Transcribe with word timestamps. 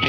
Olá, 0.00 0.08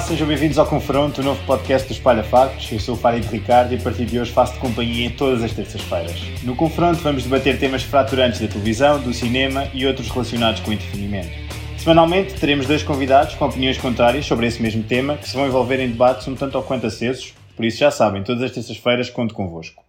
sejam 0.00 0.26
bem-vindos 0.26 0.58
ao 0.58 0.66
Confronto, 0.66 1.20
o 1.20 1.24
novo 1.24 1.44
podcast 1.44 1.86
do 1.86 1.92
Espalha 1.92 2.22
Factos. 2.22 2.72
Eu 2.72 2.80
sou 2.80 2.94
o 2.94 2.98
Fábio 2.98 3.22
Ricardo 3.30 3.72
e 3.72 3.74
a 3.76 3.80
partir 3.80 4.06
de 4.06 4.18
hoje 4.18 4.32
faço-te 4.32 4.60
companhia 4.60 5.10
todas 5.10 5.42
as 5.42 5.52
terças-feiras. 5.52 6.22
No 6.42 6.56
Confronto 6.56 7.02
vamos 7.02 7.24
debater 7.24 7.58
temas 7.58 7.82
fraturantes 7.82 8.40
da 8.40 8.48
televisão, 8.48 8.98
do 8.98 9.12
cinema 9.12 9.68
e 9.74 9.86
outros 9.86 10.08
relacionados 10.08 10.60
com 10.60 10.70
o 10.70 10.72
entretenimento. 10.72 11.61
Semanalmente 11.82 12.38
teremos 12.38 12.68
dois 12.68 12.84
convidados 12.84 13.34
com 13.34 13.44
opiniões 13.44 13.76
contrárias 13.76 14.24
sobre 14.24 14.46
esse 14.46 14.62
mesmo 14.62 14.84
tema 14.84 15.16
que 15.16 15.28
se 15.28 15.34
vão 15.34 15.48
envolver 15.48 15.80
em 15.80 15.88
debates 15.88 16.28
um 16.28 16.36
tanto 16.36 16.56
ou 16.56 16.62
quanto 16.62 16.86
acesos, 16.86 17.34
por 17.56 17.64
isso 17.64 17.78
já 17.78 17.90
sabem, 17.90 18.22
todas 18.22 18.40
as 18.40 18.52
terças-feiras 18.52 19.10
conto 19.10 19.34
convosco. 19.34 19.82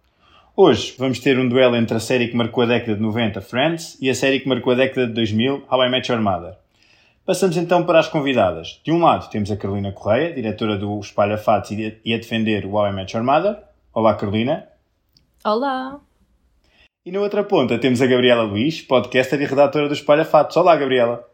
Hoje 0.56 0.96
vamos 0.98 1.20
ter 1.20 1.38
um 1.38 1.48
duelo 1.48 1.76
entre 1.76 1.96
a 1.96 2.00
série 2.00 2.26
que 2.26 2.36
marcou 2.36 2.64
a 2.64 2.66
década 2.66 2.96
de 2.96 3.00
90, 3.00 3.40
Friends, 3.42 3.96
e 4.02 4.10
a 4.10 4.14
série 4.16 4.40
que 4.40 4.48
marcou 4.48 4.72
a 4.72 4.74
década 4.74 5.06
de 5.06 5.12
2000, 5.12 5.66
How 5.70 5.84
I 5.84 5.88
Met 5.88 6.10
Your 6.10 6.20
Mother. 6.20 6.54
Passamos 7.24 7.56
então 7.56 7.86
para 7.86 8.00
as 8.00 8.08
convidadas. 8.08 8.80
De 8.84 8.90
um 8.90 8.98
lado 8.98 9.30
temos 9.30 9.52
a 9.52 9.56
Carolina 9.56 9.92
Correia, 9.92 10.34
diretora 10.34 10.76
do 10.76 10.98
Espalha 10.98 11.38
Fatos 11.38 11.70
e 11.70 12.12
a 12.12 12.16
defender 12.16 12.66
o 12.66 12.72
How 12.72 12.88
I 12.88 12.92
Met 12.92 13.16
Your 13.16 13.24
Mother. 13.24 13.56
Olá, 13.92 14.16
Carolina. 14.16 14.66
Olá. 15.44 16.00
E 17.06 17.12
na 17.12 17.20
outra 17.20 17.44
ponta 17.44 17.78
temos 17.78 18.02
a 18.02 18.06
Gabriela 18.08 18.42
Luiz, 18.42 18.82
podcaster 18.82 19.40
e 19.40 19.44
redatora 19.44 19.86
do 19.86 19.94
Espalha 19.94 20.24
Fatos. 20.24 20.56
Olá, 20.56 20.74
Gabriela. 20.74 21.32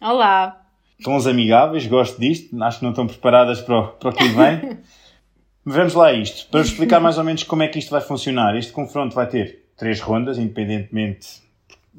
Olá. 0.00 0.62
Tons 1.04 1.26
amigáveis, 1.26 1.86
gosto 1.86 2.18
disto. 2.18 2.62
Acho 2.62 2.78
que 2.78 2.84
não 2.84 2.92
estão 2.92 3.06
preparadas 3.06 3.60
para 3.60 3.78
o, 3.78 3.88
para 3.88 4.08
o 4.08 4.12
que 4.14 4.28
vem. 4.28 4.78
Vamos 5.62 5.92
lá 5.92 6.06
a 6.06 6.12
isto. 6.14 6.48
Para 6.50 6.60
vos 6.60 6.70
explicar 6.70 7.00
mais 7.00 7.18
ou 7.18 7.24
menos 7.24 7.42
como 7.42 7.62
é 7.62 7.68
que 7.68 7.78
isto 7.78 7.90
vai 7.90 8.00
funcionar. 8.00 8.56
Este 8.56 8.72
confronto 8.72 9.14
vai 9.14 9.26
ter 9.26 9.66
três 9.76 10.00
rondas, 10.00 10.38
independentemente 10.38 11.42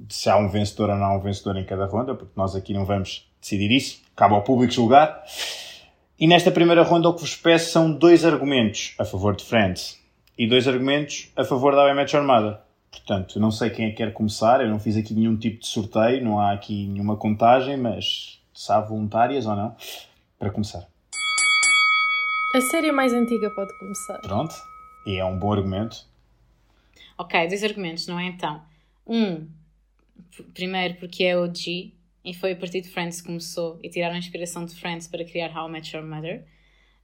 se 0.09 0.29
há 0.29 0.35
um 0.35 0.49
vencedor 0.49 0.89
ou 0.89 0.95
não 0.95 1.05
há 1.05 1.17
um 1.17 1.19
vencedor 1.19 1.57
em 1.57 1.63
cada 1.63 1.85
ronda, 1.85 2.15
porque 2.15 2.33
nós 2.35 2.55
aqui 2.55 2.73
não 2.73 2.85
vamos 2.85 3.29
decidir 3.39 3.69
isso, 3.71 4.01
cabe 4.15 4.33
ao 4.33 4.41
público 4.41 4.73
julgar. 4.73 5.23
E 6.19 6.25
nesta 6.25 6.49
primeira 6.49 6.81
ronda 6.81 7.07
o 7.07 7.13
que 7.13 7.21
vos 7.21 7.35
peço 7.35 7.71
são 7.71 7.91
dois 7.91 8.25
argumentos 8.25 8.95
a 8.97 9.05
favor 9.05 9.35
de 9.35 9.43
Friends 9.43 9.99
e 10.35 10.47
dois 10.47 10.67
argumentos 10.67 11.31
a 11.35 11.43
favor 11.43 11.75
da 11.75 11.83
How 11.83 12.19
Armada. 12.19 12.61
Portanto, 12.91 13.39
não 13.39 13.51
sei 13.51 13.69
quem 13.69 13.85
é 13.85 13.89
que 13.89 13.97
quer 13.97 14.11
começar, 14.11 14.61
eu 14.61 14.69
não 14.69 14.79
fiz 14.79 14.97
aqui 14.97 15.13
nenhum 15.13 15.37
tipo 15.37 15.61
de 15.61 15.67
sorteio, 15.67 16.23
não 16.23 16.39
há 16.39 16.51
aqui 16.51 16.87
nenhuma 16.87 17.15
contagem, 17.15 17.77
mas 17.77 18.41
se 18.53 18.71
há 18.71 18.81
voluntárias 18.81 19.45
ou 19.45 19.55
não, 19.55 19.75
para 20.37 20.51
começar. 20.51 20.87
A 22.53 22.61
série 22.61 22.91
mais 22.91 23.13
antiga 23.13 23.49
pode 23.51 23.77
começar. 23.79 24.19
Pronto, 24.19 24.53
e 25.05 25.15
é 25.15 25.23
um 25.23 25.39
bom 25.39 25.53
argumento. 25.53 26.05
Ok, 27.17 27.47
dois 27.47 27.63
argumentos, 27.63 28.07
não 28.07 28.19
é 28.19 28.25
então? 28.25 28.61
Um, 29.07 29.47
primeiro 30.53 30.95
porque 30.95 31.23
é 31.23 31.37
OG 31.37 31.93
e 32.25 32.33
foi 32.33 32.51
a 32.51 32.55
partir 32.55 32.81
de 32.81 32.89
Friends 32.89 33.21
que 33.21 33.27
começou 33.27 33.79
e 33.81 33.89
tiraram 33.89 34.15
a 34.15 34.17
inspiração 34.17 34.65
de 34.65 34.75
Friends 34.75 35.07
para 35.07 35.23
criar 35.23 35.55
How 35.55 35.69
I 35.69 35.71
Met 35.71 35.95
Your 35.95 36.05
Mother 36.05 36.45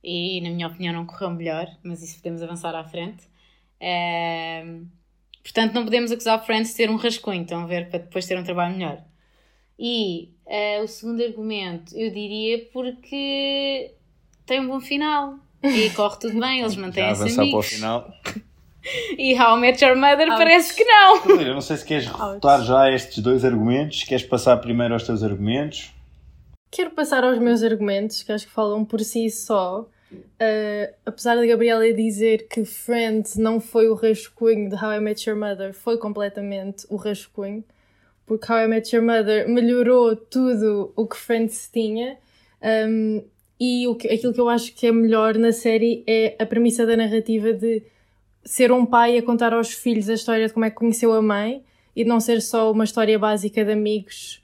e 0.03 0.41
na 0.41 0.49
minha 0.49 0.67
opinião 0.67 0.93
não 0.93 1.05
correu 1.05 1.29
melhor, 1.31 1.67
mas 1.81 2.03
isso 2.03 2.17
podemos 2.17 2.41
avançar 2.43 2.75
à 2.75 2.83
frente. 2.83 3.25
Um, 3.81 4.85
portanto, 5.47 5.73
não 5.73 5.85
podemos 5.85 6.11
acusar 6.11 6.45
Friends 6.45 6.71
de 6.71 6.75
ter 6.75 6.89
um 6.89 6.97
rascunho, 6.97 7.43
estão 7.43 7.61
a 7.61 7.65
ver, 7.65 7.89
para 7.89 7.99
depois 7.99 8.25
ter 8.25 8.37
um 8.37 8.43
trabalho 8.43 8.75
melhor. 8.75 9.01
E 9.79 10.33
uh, 10.45 10.83
o 10.83 10.87
segundo 10.87 11.23
argumento, 11.23 11.95
eu 11.95 12.11
diria 12.11 12.67
porque 12.73 13.93
tem 14.45 14.59
um 14.59 14.67
bom 14.67 14.81
final 14.81 15.35
e 15.63 15.89
corre 15.91 16.17
tudo 16.19 16.39
bem, 16.39 16.59
eles 16.59 16.75
mantêm-se 16.75 17.39
amigos. 17.39 17.51
para 17.51 17.59
o 17.59 17.63
final. 17.63 18.13
E 19.17 19.37
How 19.37 19.57
I 19.57 19.59
Met 19.59 19.83
Your 19.83 19.97
Mother 19.97 20.29
Ouch. 20.29 20.37
parece 20.37 20.73
que 20.73 20.85
não. 20.85 21.41
Eu 21.41 21.53
não 21.53 21.59
sei 21.59 21.75
se 21.75 21.83
queres 21.83 22.05
refutar 22.05 22.63
já 22.63 22.89
estes 22.89 23.21
dois 23.21 23.43
argumentos. 23.43 24.03
Queres 24.03 24.25
passar 24.25 24.55
primeiro 24.57 24.93
aos 24.93 25.03
teus 25.03 25.23
argumentos? 25.23 25.91
Quero 26.71 26.91
passar 26.91 27.21
aos 27.25 27.37
meus 27.37 27.63
argumentos, 27.63 28.23
que 28.23 28.31
acho 28.31 28.45
que 28.45 28.53
falam 28.53 28.85
por 28.85 29.01
si 29.01 29.29
só. 29.29 29.89
Uh, 30.11 30.93
apesar 31.05 31.35
da 31.35 31.45
Gabriela 31.45 31.91
dizer 31.93 32.47
que 32.47 32.63
Friends 32.63 33.35
não 33.35 33.59
foi 33.59 33.89
o 33.89 33.93
rascunho 33.93 34.69
de 34.69 34.75
How 34.75 34.93
I 34.93 34.99
Met 34.99 35.29
Your 35.29 35.37
Mother, 35.37 35.73
foi 35.73 35.97
completamente 35.97 36.85
o 36.89 36.95
rascunho, 36.95 37.63
porque 38.25 38.51
How 38.51 38.59
I 38.59 38.67
Met 38.67 38.95
Your 38.95 39.05
Mother 39.05 39.49
melhorou 39.49 40.15
tudo 40.15 40.93
o 40.95 41.05
que 41.05 41.17
Friends 41.17 41.69
tinha. 41.71 42.17
Um, 42.61 43.23
e 43.59 43.87
o 43.87 43.95
que, 43.95 44.07
aquilo 44.07 44.33
que 44.33 44.39
eu 44.39 44.47
acho 44.47 44.73
que 44.75 44.87
é 44.87 44.91
melhor 44.91 45.35
na 45.35 45.51
série 45.51 46.03
é 46.07 46.35
a 46.39 46.45
premissa 46.45 46.85
da 46.85 46.95
narrativa 46.95 47.51
de 47.51 47.81
ser 48.45 48.71
um 48.71 48.85
pai 48.85 49.17
a 49.17 49.23
contar 49.23 49.51
aos 49.51 49.73
filhos 49.73 50.09
a 50.09 50.13
história 50.13 50.47
de 50.47 50.53
como 50.53 50.65
é 50.65 50.69
que 50.69 50.75
conheceu 50.75 51.11
a 51.11 51.21
mãe 51.21 51.63
e 51.95 52.03
de 52.03 52.09
não 52.09 52.19
ser 52.19 52.41
só 52.41 52.71
uma 52.71 52.83
história 52.83 53.17
básica 53.17 53.65
de 53.65 53.71
amigos 53.71 54.41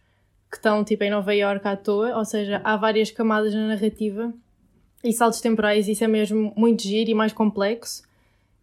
que 0.49 0.57
estão 0.57 0.83
tipo 0.83 1.03
em 1.03 1.09
Nova 1.09 1.33
York 1.33 1.65
à 1.67 1.75
toa, 1.75 2.17
ou 2.17 2.25
seja, 2.25 2.59
há 2.63 2.75
várias 2.75 3.11
camadas 3.11 3.53
na 3.53 3.67
narrativa 3.67 4.33
e 5.03 5.11
saltos 5.11 5.41
temporais, 5.41 5.87
isso 5.87 6.03
é 6.03 6.07
mesmo 6.07 6.53
muito 6.55 6.83
giro 6.83 7.09
e 7.09 7.13
mais 7.13 7.33
complexo. 7.33 8.03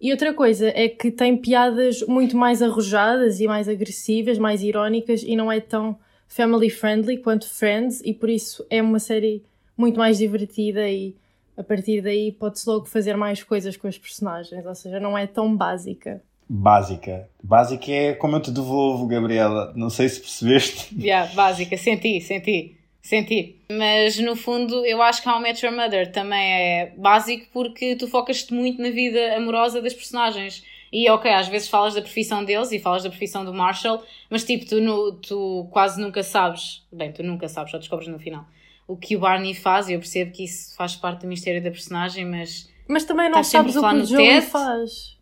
E 0.01 0.11
outra 0.11 0.33
coisa 0.33 0.69
é 0.69 0.89
que 0.89 1.11
tem 1.11 1.37
piadas 1.37 2.01
muito 2.03 2.37
mais 2.37 2.63
arrojadas 2.63 3.39
e 3.39 3.47
mais 3.47 3.69
agressivas, 3.69 4.39
mais 4.39 4.63
irónicas 4.63 5.23
e 5.23 5.37
não 5.37 5.53
é 5.53 5.61
tão 5.61 5.99
family 6.27 6.71
friendly 6.71 7.19
quanto 7.19 7.49
Friends 7.49 8.01
e 8.05 8.15
por 8.15 8.31
isso 8.31 8.65
é 8.71 8.81
uma 8.81 8.99
série 8.99 9.43
muito 9.77 9.99
mais 9.99 10.17
divertida 10.17 10.89
e 10.89 11.15
a 11.57 11.63
partir 11.63 12.01
daí 12.01 12.33
pode-se 12.33 12.67
logo 12.67 12.87
fazer 12.87 13.17
mais 13.17 13.43
coisas 13.43 13.77
com 13.77 13.89
os 13.89 13.99
personagens, 13.99 14.65
ou 14.65 14.75
seja, 14.75 14.99
não 14.99 15.19
é 15.19 15.27
tão 15.27 15.55
básica. 15.55 16.23
Básica. 16.49 17.29
Básica 17.43 17.93
é 17.93 18.15
como 18.15 18.37
eu 18.37 18.41
te 18.41 18.51
devolvo, 18.51 19.07
Gabriela. 19.07 19.73
Não 19.77 19.91
sei 19.91 20.09
se 20.09 20.21
percebeste. 20.21 20.97
Yeah, 20.99 21.33
básica, 21.35 21.77
senti, 21.77 22.21
senti, 22.21 22.77
senti. 23.03 23.57
Mas 23.71 24.19
no 24.19 24.37
fundo 24.37 24.85
eu 24.85 25.03
acho 25.03 25.23
que 25.23 25.29
How 25.29 25.39
I 25.39 25.43
Met 25.43 25.65
Your 25.65 25.75
Mother 25.75 26.11
também 26.13 26.53
é 26.53 26.93
básico 26.97 27.47
porque 27.53 27.97
tu 27.97 28.07
focas-te 28.09 28.53
muito 28.53 28.81
na 28.81 28.91
vida 28.91 29.37
amorosa 29.37 29.81
das 29.81 29.95
personagens. 29.95 30.65
E 30.93 31.09
ok, 31.09 31.31
às 31.31 31.49
vezes 31.49 31.69
falas 31.69 31.95
da 31.95 32.03
profissão 32.03 32.45
deles 32.45 32.73
e 32.73 32.79
falas 32.79 33.05
da 33.05 33.11
profissão 33.11 33.45
do 33.45 33.55
Marshall, 33.55 34.03
mas 34.29 34.45
tipo, 34.45 34.67
tu, 34.67 34.81
no, 34.81 35.13
tu 35.13 35.69
quase 35.71 36.01
nunca 36.01 36.23
sabes. 36.23 36.85
Bem, 36.93 37.13
tu 37.13 37.23
nunca 37.23 37.47
sabes, 37.49 37.71
só 37.71 37.79
descobres 37.79 38.09
no 38.09 38.19
final 38.19 38.45
o 38.91 38.97
que 38.97 39.15
o 39.15 39.21
Barney 39.21 39.55
faz, 39.55 39.89
e 39.89 39.93
eu 39.93 40.01
percebo 40.01 40.33
que 40.33 40.43
isso 40.43 40.75
faz 40.75 40.97
parte 40.97 41.21
do 41.21 41.29
mistério 41.29 41.63
da 41.63 41.71
personagem, 41.71 42.27
mas. 42.27 42.69
Mas 42.89 43.05
também 43.05 43.31
não 43.31 43.45
sabes 43.45 43.77
o 43.77 43.89
que 43.89 43.95
o 43.95 44.05
Joey 44.05 44.41
faz. 44.41 45.17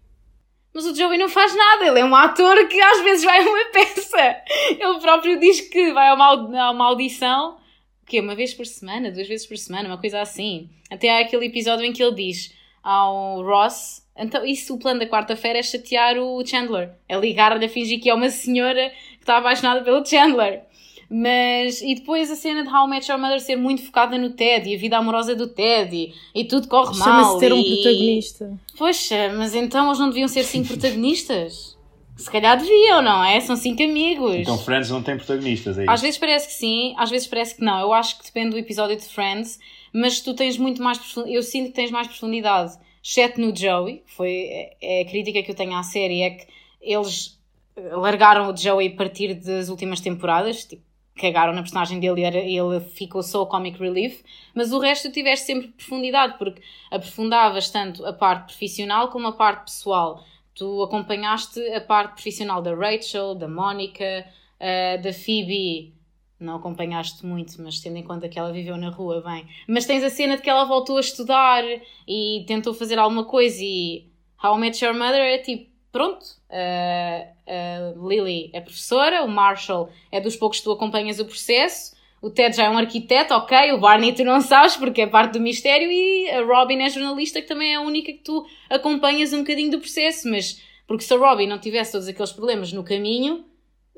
Mas 0.72 0.86
o 0.86 0.94
Joey 0.94 1.18
não 1.18 1.28
faz 1.28 1.54
nada, 1.54 1.86
ele 1.86 2.00
é 2.00 2.04
um 2.04 2.16
ator 2.16 2.66
que 2.66 2.80
às 2.80 3.02
vezes 3.02 3.24
vai 3.24 3.40
a 3.40 3.42
uma 3.42 3.64
peça. 3.70 4.36
Ele 4.70 5.00
próprio 5.00 5.38
diz 5.38 5.60
que 5.60 5.92
vai 5.92 6.08
a 6.08 6.14
uma, 6.14 6.62
a 6.62 6.70
uma 6.70 6.86
audição, 6.86 7.58
que 8.08 8.20
uma 8.20 8.34
vez 8.34 8.54
por 8.54 8.66
semana, 8.66 9.10
duas 9.10 9.28
vezes 9.28 9.46
por 9.46 9.56
semana, 9.58 9.88
uma 9.88 9.98
coisa 9.98 10.20
assim. 10.20 10.68
Até 10.90 11.10
há 11.10 11.20
aquele 11.20 11.46
episódio 11.46 11.84
em 11.84 11.92
que 11.92 12.02
ele 12.02 12.14
diz 12.14 12.54
ao 12.82 13.42
Ross. 13.42 14.02
Então, 14.16 14.44
isso, 14.44 14.74
o 14.74 14.78
plano 14.78 14.98
da 14.98 15.06
quarta-feira 15.06 15.58
é 15.58 15.62
chatear 15.62 16.16
o 16.18 16.44
Chandler. 16.44 16.90
É 17.08 17.16
ligar-lhe 17.16 17.64
a 17.64 17.68
fingir 17.68 18.00
que 18.00 18.10
é 18.10 18.14
uma 18.14 18.30
senhora 18.30 18.90
que 19.12 19.20
está 19.20 19.36
apaixonada 19.36 19.82
pelo 19.82 20.04
Chandler. 20.04 20.62
Mas, 21.10 21.80
e 21.80 21.94
depois 21.94 22.30
a 22.30 22.36
cena 22.36 22.62
de 22.62 22.68
How 22.68 22.86
I 22.86 22.90
Met 22.90 23.10
Your 23.10 23.20
Mother 23.20 23.40
ser 23.40 23.56
muito 23.56 23.82
focada 23.82 24.18
no 24.18 24.30
Ted 24.30 24.68
e 24.68 24.74
a 24.74 24.78
vida 24.78 24.98
amorosa 24.98 25.34
do 25.34 25.46
Ted 25.46 25.96
e, 25.96 26.14
e 26.34 26.44
tudo 26.44 26.68
corre 26.68 26.98
mal. 26.98 27.08
Chama-se 27.08 27.38
ter 27.40 27.50
e... 27.50 27.54
um 27.54 27.62
protagonista. 27.62 28.58
Poxa, 28.76 29.32
mas 29.34 29.54
então 29.54 29.86
eles 29.86 29.98
não 29.98 30.08
deviam 30.08 30.28
ser 30.28 30.44
cinco 30.44 30.68
protagonistas? 30.68 31.77
Se 32.18 32.30
calhar 32.30 32.58
deviam, 32.58 33.00
não 33.00 33.24
é? 33.24 33.40
São 33.40 33.54
cinco 33.54 33.82
amigos. 33.82 34.34
Então 34.34 34.58
Friends 34.58 34.90
não 34.90 35.02
tem 35.02 35.16
protagonistas, 35.16 35.78
é 35.78 35.82
isso? 35.82 35.90
Às 35.90 36.00
vezes 36.00 36.18
parece 36.18 36.48
que 36.48 36.52
sim, 36.52 36.94
às 36.98 37.10
vezes 37.10 37.28
parece 37.28 37.54
que 37.54 37.62
não. 37.62 37.80
Eu 37.80 37.92
acho 37.92 38.18
que 38.18 38.24
depende 38.24 38.50
do 38.50 38.58
episódio 38.58 38.96
de 38.96 39.04
Friends, 39.04 39.60
mas 39.92 40.20
tu 40.20 40.34
tens 40.34 40.58
muito 40.58 40.82
mais 40.82 40.98
profundidade. 40.98 41.36
Eu 41.36 41.42
sinto 41.42 41.68
que 41.68 41.74
tens 41.74 41.92
mais 41.92 42.08
profundidade, 42.08 42.76
exceto 43.02 43.40
no 43.40 43.54
Joey. 43.54 44.02
Foi 44.04 44.30
é, 44.30 44.76
é 44.82 45.00
a 45.02 45.04
crítica 45.04 45.42
que 45.44 45.50
eu 45.52 45.54
tenho 45.54 45.74
à 45.74 45.82
série, 45.84 46.22
é 46.22 46.30
que 46.30 46.46
eles 46.82 47.38
largaram 47.76 48.52
o 48.52 48.56
Joey 48.56 48.88
a 48.88 48.96
partir 48.96 49.34
das 49.34 49.68
últimas 49.68 50.00
temporadas. 50.00 50.64
Tipo, 50.64 50.82
cagaram 51.18 51.52
na 51.52 51.62
personagem 51.62 52.00
dele 52.00 52.22
e 52.22 52.56
ele 52.56 52.80
ficou 52.80 53.22
só 53.22 53.42
o 53.42 53.46
comic 53.46 53.78
relief, 53.78 54.22
mas 54.54 54.72
o 54.72 54.78
resto 54.78 55.08
tu 55.08 55.12
tiveste 55.14 55.46
sempre 55.46 55.68
profundidade, 55.68 56.38
porque 56.38 56.62
aprofundavas 56.90 57.68
tanto 57.70 58.06
a 58.06 58.12
parte 58.12 58.46
profissional 58.46 59.08
como 59.08 59.26
a 59.26 59.32
parte 59.32 59.64
pessoal. 59.64 60.24
Tu 60.58 60.82
acompanhaste 60.82 61.60
a 61.72 61.80
parte 61.80 62.14
profissional 62.14 62.60
da 62.60 62.74
Rachel, 62.74 63.36
da 63.36 63.46
Mónica, 63.46 64.26
uh, 64.58 65.00
da 65.00 65.12
Phoebe. 65.12 65.94
Não 66.40 66.56
acompanhaste 66.56 67.24
muito, 67.24 67.62
mas 67.62 67.78
tendo 67.78 67.96
em 67.96 68.02
conta 68.02 68.28
que 68.28 68.38
ela 68.38 68.52
viveu 68.52 68.76
na 68.76 68.90
rua, 68.90 69.22
bem. 69.22 69.46
Mas 69.68 69.86
tens 69.86 70.02
a 70.02 70.10
cena 70.10 70.36
de 70.36 70.42
que 70.42 70.50
ela 70.50 70.64
voltou 70.64 70.96
a 70.96 71.00
estudar 71.00 71.62
e 72.06 72.44
tentou 72.46 72.74
fazer 72.74 72.98
alguma 72.98 73.24
coisa 73.24 73.58
e 73.60 74.08
How 74.42 74.56
I 74.56 74.60
Met 74.60 74.84
Your 74.84 74.94
Mother 74.94 75.20
é 75.20 75.38
tipo, 75.38 75.70
pronto, 75.92 76.24
uh, 76.24 77.94
uh, 77.96 78.08
Lily 78.08 78.50
é 78.52 78.60
professora, 78.60 79.24
o 79.24 79.28
Marshall 79.28 79.90
é 80.10 80.20
dos 80.20 80.34
poucos 80.34 80.58
que 80.58 80.64
tu 80.64 80.72
acompanhas 80.72 81.20
o 81.20 81.24
processo, 81.24 81.96
O 82.20 82.30
Ted 82.30 82.56
já 82.56 82.64
é 82.64 82.70
um 82.70 82.76
arquiteto, 82.76 83.32
ok, 83.32 83.72
o 83.72 83.78
Barney 83.78 84.12
tu 84.12 84.24
não 84.24 84.40
sabes 84.40 84.76
porque 84.76 85.02
é 85.02 85.06
parte 85.06 85.34
do 85.34 85.40
mistério 85.40 85.90
e 85.90 86.28
a 86.30 86.42
Robin 86.42 86.80
é 86.82 86.88
jornalista 86.88 87.40
que 87.40 87.46
também 87.46 87.72
é 87.72 87.76
a 87.76 87.80
única 87.80 88.12
que 88.12 88.18
tu 88.24 88.44
acompanhas 88.68 89.32
um 89.32 89.38
bocadinho 89.38 89.70
do 89.70 89.78
processo, 89.78 90.28
mas 90.28 90.60
porque 90.86 91.04
se 91.04 91.14
a 91.14 91.16
Robin 91.16 91.46
não 91.46 91.58
tivesse 91.58 91.92
todos 91.92 92.08
aqueles 92.08 92.32
problemas 92.32 92.72
no 92.72 92.82
caminho, 92.82 93.44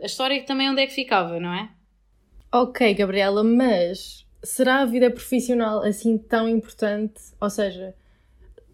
a 0.02 0.06
história 0.06 0.42
também 0.42 0.68
onde 0.68 0.82
é 0.82 0.86
que 0.86 0.92
ficava, 0.92 1.40
não 1.40 1.52
é? 1.54 1.70
Ok, 2.52 2.92
Gabriela, 2.94 3.44
mas 3.44 4.26
será 4.42 4.80
a 4.80 4.84
vida 4.84 5.10
profissional 5.10 5.82
assim 5.82 6.18
tão 6.18 6.48
importante? 6.48 7.20
Ou 7.40 7.48
seja, 7.48 7.94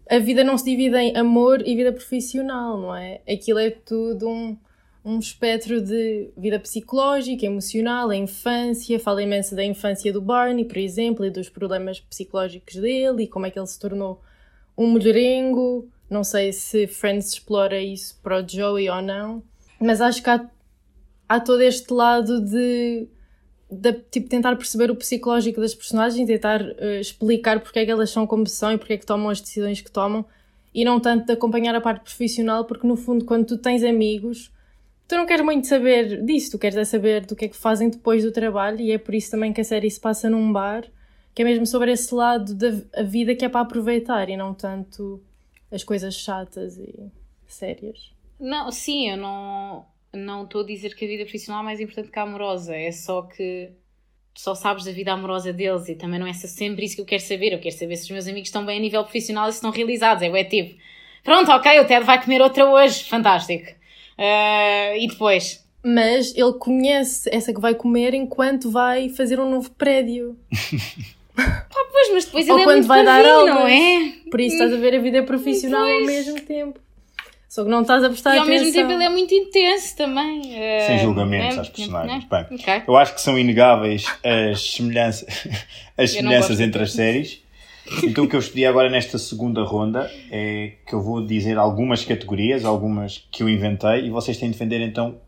a 0.09 0.19
vida 0.19 0.43
não 0.43 0.57
se 0.57 0.65
divide 0.65 0.97
em 0.97 1.15
amor 1.15 1.61
e 1.65 1.75
vida 1.75 1.91
profissional, 1.91 2.77
não 2.77 2.95
é? 2.95 3.21
Aquilo 3.29 3.59
é 3.59 3.69
tudo 3.69 4.27
um 4.27 4.57
um 5.07 5.19
espectro 5.19 5.79
de 5.79 6.29
vida 6.35 6.59
psicológica, 6.59 7.45
emocional, 7.45 8.09
a 8.09 8.15
infância, 8.15 8.99
fala 8.99 9.23
imenso 9.23 9.55
da 9.55 9.63
infância 9.63 10.11
do 10.11 10.19
Barney, 10.19 10.65
por 10.65 10.75
exemplo, 10.75 11.25
e 11.25 11.29
dos 11.29 11.47
problemas 11.47 12.01
psicológicos 12.01 12.75
dele 12.75 13.23
e 13.23 13.27
como 13.27 13.45
é 13.45 13.49
que 13.49 13.57
ele 13.57 13.67
se 13.67 13.79
tornou 13.79 14.21
um 14.77 14.85
mulherengo. 14.85 15.87
Não 16.09 16.25
sei 16.25 16.51
se 16.51 16.87
Friends 16.87 17.31
explora 17.31 17.81
isso 17.81 18.19
para 18.21 18.43
o 18.43 18.47
Joey 18.47 18.89
ou 18.89 19.01
não, 19.01 19.41
mas 19.79 20.01
acho 20.01 20.21
que 20.21 20.29
há, 20.29 20.45
há 21.29 21.39
todo 21.39 21.61
este 21.61 21.93
lado 21.93 22.41
de, 22.41 23.07
de 23.71 23.93
tipo, 24.11 24.27
tentar 24.27 24.57
perceber 24.57 24.91
o 24.91 24.95
psicológico 24.95 25.61
das 25.61 25.73
personagens, 25.73 26.27
tentar 26.27 26.61
uh, 26.61 26.99
explicar 26.99 27.61
porque 27.61 27.79
é 27.79 27.85
que 27.85 27.91
elas 27.91 28.09
são 28.09 28.27
como 28.27 28.45
são 28.45 28.73
e 28.73 28.77
porque 28.77 28.93
é 28.93 28.97
que 28.97 29.05
tomam 29.05 29.29
as 29.29 29.39
decisões 29.39 29.79
que 29.79 29.89
tomam, 29.89 30.25
e 30.73 30.83
não 30.83 30.99
tanto 30.99 31.27
de 31.27 31.31
acompanhar 31.31 31.73
a 31.75 31.81
parte 31.81 32.03
profissional, 32.03 32.65
porque 32.65 32.85
no 32.85 32.97
fundo, 32.97 33.23
quando 33.23 33.45
tu 33.45 33.57
tens 33.57 33.83
amigos 33.85 34.51
tu 35.07 35.15
não 35.15 35.25
queres 35.25 35.43
muito 35.43 35.67
saber 35.67 36.23
disso, 36.23 36.51
tu 36.51 36.59
queres 36.59 36.77
é 36.77 36.83
saber 36.83 37.25
do 37.25 37.35
que 37.35 37.45
é 37.45 37.47
que 37.47 37.55
fazem 37.55 37.89
depois 37.89 38.23
do 38.23 38.31
trabalho 38.31 38.79
e 38.81 38.91
é 38.91 38.97
por 38.97 39.15
isso 39.15 39.31
também 39.31 39.53
que 39.53 39.61
a 39.61 39.63
série 39.63 39.89
se 39.89 39.99
passa 39.99 40.29
num 40.29 40.51
bar, 40.51 40.85
que 41.33 41.41
é 41.41 41.45
mesmo 41.45 41.65
sobre 41.65 41.91
esse 41.91 42.13
lado 42.13 42.53
da 42.53 43.03
vida 43.03 43.35
que 43.35 43.45
é 43.45 43.49
para 43.49 43.61
aproveitar 43.61 44.29
e 44.29 44.35
não 44.35 44.53
tanto 44.53 45.21
as 45.71 45.83
coisas 45.83 46.15
chatas 46.15 46.77
e 46.77 47.11
sérias. 47.47 48.11
Não, 48.39 48.71
sim, 48.71 49.09
eu 49.09 49.17
não 49.17 49.85
não 50.13 50.45
estou 50.45 50.61
a 50.61 50.65
dizer 50.65 50.95
que 50.95 51.05
a 51.05 51.07
vida 51.07 51.23
profissional 51.23 51.61
é 51.61 51.65
mais 51.65 51.79
importante 51.79 52.09
que 52.09 52.17
a 52.17 52.23
amorosa, 52.23 52.75
é 52.75 52.91
só 52.91 53.21
que 53.21 53.71
só 54.33 54.53
sabes 54.55 54.85
da 54.85 54.91
vida 54.91 55.11
amorosa 55.11 55.51
deles 55.51 55.89
e 55.89 55.95
também 55.95 56.19
não 56.19 56.27
é 56.27 56.33
sempre 56.33 56.85
isso 56.85 56.95
que 56.95 57.01
eu 57.01 57.05
quero 57.05 57.21
saber. 57.21 57.53
Eu 57.53 57.59
quero 57.59 57.75
saber 57.75 57.95
se 57.95 58.03
os 58.03 58.11
meus 58.11 58.27
amigos 58.27 58.49
estão 58.49 58.65
bem 58.65 58.77
a 58.77 58.81
nível 58.81 59.03
profissional 59.03 59.49
e 59.49 59.51
se 59.51 59.57
estão 59.57 59.71
realizados. 59.71 60.21
É 60.23 60.29
o 60.29 60.49
tipo, 60.49 60.79
pronto, 61.23 61.51
ok, 61.51 61.79
o 61.79 61.85
Ted 61.85 62.05
vai 62.05 62.21
comer 62.23 62.41
outra 62.41 62.65
hoje, 62.69 63.03
fantástico. 63.03 63.76
Uh, 64.17 64.97
e 64.97 65.07
depois? 65.07 65.65
Mas 65.83 66.35
ele 66.35 66.53
conhece 66.53 67.29
essa 67.31 67.53
que 67.53 67.61
vai 67.61 67.75
comer 67.75 68.13
enquanto 68.13 68.69
vai 68.69 69.09
fazer 69.09 69.39
um 69.39 69.49
novo 69.49 69.69
prédio. 69.71 70.37
Pá, 71.35 71.67
pois, 71.91 72.13
mas 72.13 72.25
depois 72.25 72.49
Ou 72.49 72.55
ele 72.55 72.61
é 72.61 72.65
quando 72.65 72.87
vai 72.87 73.05
dar 73.05 73.23
aulas, 73.23 73.53
não 73.53 73.67
é? 73.67 74.13
Por 74.31 74.41
isso 74.41 74.55
estás 74.55 74.73
a 74.73 74.77
ver 74.77 74.95
a 74.95 74.99
vida 74.99 75.21
profissional 75.21 75.85
ao 75.85 76.01
mesmo 76.03 76.41
tempo. 76.41 76.79
Só 77.47 77.63
que 77.63 77.69
não 77.69 77.81
estás 77.81 78.03
a 78.03 78.09
prestar 78.09 78.35
e 78.35 78.39
atenção. 78.39 78.53
E 78.53 78.57
ao 78.57 78.63
mesmo 78.63 78.73
tempo 78.73 78.91
ele 78.91 79.03
é 79.03 79.09
muito 79.09 79.33
intenso 79.33 79.95
também. 79.95 80.43
Sem 80.85 80.99
julgamentos 80.99 81.57
é, 81.57 81.61
às 81.61 81.69
personagens. 81.69 82.25
É, 82.29 82.43
Bem, 82.43 82.59
okay. 82.59 82.83
eu 82.87 82.97
acho 82.97 83.15
que 83.15 83.21
são 83.21 83.37
inegáveis 83.37 84.05
as 84.23 84.61
semelhanças, 84.73 85.47
as 85.97 86.11
semelhanças 86.11 86.59
entre 86.59 86.83
as 86.83 86.91
séries. 86.91 87.41
Então 88.03 88.25
o 88.25 88.29
que 88.29 88.35
eu 88.35 88.39
escolhi 88.39 88.65
agora 88.65 88.89
nesta 88.89 89.17
segunda 89.17 89.63
ronda 89.63 90.11
é 90.29 90.73
que 90.85 90.93
eu 90.93 91.01
vou 91.01 91.25
dizer 91.25 91.57
algumas 91.57 92.03
categorias, 92.03 92.65
algumas 92.65 93.27
que 93.31 93.43
eu 93.43 93.49
inventei, 93.49 94.05
e 94.05 94.09
vocês 94.09 94.37
têm 94.37 94.49
de 94.49 94.53
defender 94.53 94.81
então 94.81 95.19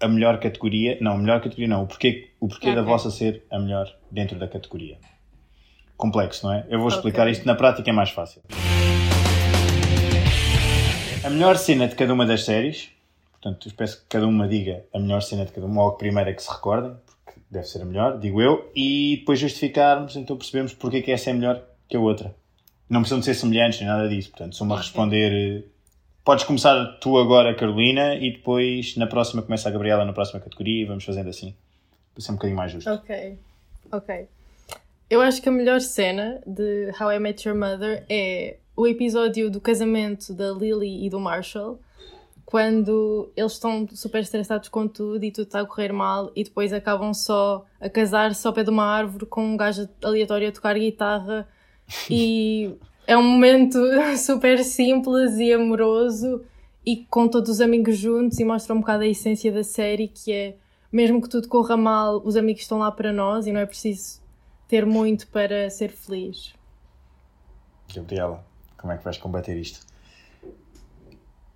a 0.00 0.08
melhor 0.08 0.40
categoria. 0.40 0.98
Não, 1.00 1.12
a 1.12 1.18
melhor 1.18 1.40
categoria 1.40 1.68
não, 1.68 1.84
o 1.84 1.86
porquê, 1.86 2.30
o 2.40 2.48
porquê 2.48 2.70
okay. 2.70 2.74
da 2.74 2.82
vossa 2.82 3.10
ser 3.10 3.44
a 3.50 3.58
melhor 3.58 3.86
dentro 4.10 4.38
da 4.38 4.48
categoria. 4.48 4.98
Complexo, 5.96 6.46
não 6.46 6.54
é? 6.54 6.66
Eu 6.68 6.80
vou 6.80 6.88
explicar 6.88 7.22
okay. 7.22 7.32
isto 7.32 7.46
na 7.46 7.54
prática, 7.54 7.88
é 7.88 7.92
mais 7.92 8.10
fácil. 8.10 8.42
A 11.22 11.30
melhor 11.30 11.56
cena 11.56 11.86
de 11.86 11.94
cada 11.94 12.12
uma 12.12 12.24
das 12.24 12.44
séries, 12.44 12.88
portanto, 13.32 13.68
eu 13.68 13.72
peço 13.76 14.00
que 14.00 14.06
cada 14.08 14.26
uma 14.26 14.48
diga 14.48 14.84
a 14.92 14.98
melhor 14.98 15.20
cena 15.20 15.44
de 15.44 15.52
cada 15.52 15.66
uma, 15.66 15.82
ou 15.82 15.90
a 15.90 15.96
primeira 15.96 16.32
que 16.32 16.42
se 16.42 16.50
recordem, 16.50 16.92
porque 17.24 17.38
deve 17.50 17.66
ser 17.66 17.82
a 17.82 17.84
melhor, 17.84 18.18
digo 18.18 18.40
eu, 18.40 18.70
e 18.74 19.18
depois 19.18 19.38
justificarmos, 19.38 20.16
então 20.16 20.36
percebemos 20.36 20.72
porque 20.72 20.96
é 20.96 21.02
que 21.02 21.12
essa 21.12 21.28
é 21.28 21.32
a 21.34 21.36
melhor 21.36 21.69
que 21.90 21.96
a 21.96 22.00
outra. 22.00 22.34
Não 22.88 23.00
precisam 23.00 23.18
de 23.18 23.26
ser 23.26 23.34
semelhantes 23.34 23.80
nem 23.80 23.88
nada 23.88 24.08
disso. 24.08 24.30
Portanto, 24.30 24.56
sou-me 24.56 24.72
a 24.72 24.76
responder. 24.76 25.64
Podes 26.24 26.44
começar 26.44 26.98
tu 27.00 27.18
agora, 27.18 27.54
Carolina, 27.54 28.14
e 28.14 28.32
depois 28.32 28.96
na 28.96 29.06
próxima 29.06 29.42
começa 29.42 29.68
a 29.68 29.72
Gabriela 29.72 30.04
na 30.04 30.12
próxima 30.12 30.40
categoria 30.40 30.82
e 30.82 30.84
vamos 30.84 31.04
fazendo 31.04 31.28
assim. 31.28 31.54
Para 32.14 32.22
ser 32.22 32.30
um 32.32 32.34
bocadinho 32.34 32.56
mais 32.56 32.72
justo. 32.72 32.90
Ok. 32.90 33.38
Ok. 33.92 34.28
Eu 35.08 35.20
acho 35.20 35.42
que 35.42 35.48
a 35.48 35.52
melhor 35.52 35.80
cena 35.80 36.40
de 36.46 36.92
How 37.00 37.12
I 37.12 37.18
Met 37.18 37.48
Your 37.48 37.58
Mother 37.58 38.04
é 38.08 38.58
o 38.76 38.86
episódio 38.86 39.50
do 39.50 39.60
casamento 39.60 40.32
da 40.32 40.52
Lily 40.52 41.04
e 41.04 41.10
do 41.10 41.18
Marshall, 41.18 41.80
quando 42.46 43.30
eles 43.36 43.52
estão 43.52 43.86
super 43.92 44.20
estressados 44.20 44.68
com 44.68 44.86
tudo 44.86 45.24
e 45.24 45.30
tudo 45.30 45.46
está 45.46 45.60
a 45.60 45.66
correr 45.66 45.92
mal 45.92 46.30
e 46.34 46.44
depois 46.44 46.72
acabam 46.72 47.12
só 47.12 47.64
a 47.80 47.88
casar 47.88 48.34
só 48.34 48.48
ao 48.48 48.54
pé 48.54 48.64
de 48.64 48.70
uma 48.70 48.84
árvore 48.84 49.26
com 49.26 49.44
um 49.44 49.56
gajo 49.56 49.88
aleatório 50.02 50.48
a 50.48 50.52
tocar 50.52 50.78
guitarra 50.78 51.46
e 52.08 52.74
é 53.06 53.16
um 53.16 53.22
momento 53.22 53.78
super 54.18 54.62
simples 54.62 55.38
e 55.38 55.52
amoroso 55.52 56.44
e 56.84 57.04
com 57.10 57.28
todos 57.28 57.50
os 57.50 57.60
amigos 57.60 57.96
juntos 57.96 58.38
e 58.38 58.44
mostra 58.44 58.74
um 58.74 58.80
bocado 58.80 59.02
a 59.02 59.06
essência 59.06 59.52
da 59.52 59.62
série 59.64 60.08
que 60.08 60.32
é 60.32 60.56
mesmo 60.92 61.20
que 61.22 61.28
tudo 61.28 61.46
corra 61.48 61.76
mal, 61.76 62.20
os 62.24 62.36
amigos 62.36 62.62
estão 62.62 62.78
lá 62.78 62.90
para 62.90 63.12
nós 63.12 63.46
e 63.46 63.52
não 63.52 63.60
é 63.60 63.66
preciso 63.66 64.20
ter 64.66 64.84
muito 64.84 65.28
para 65.28 65.70
ser 65.70 65.90
feliz. 65.90 66.54
Gabriela, 67.94 68.44
como 68.76 68.92
é 68.92 68.96
que 68.96 69.04
vais 69.04 69.18
combater 69.18 69.56
isto? 69.56 69.86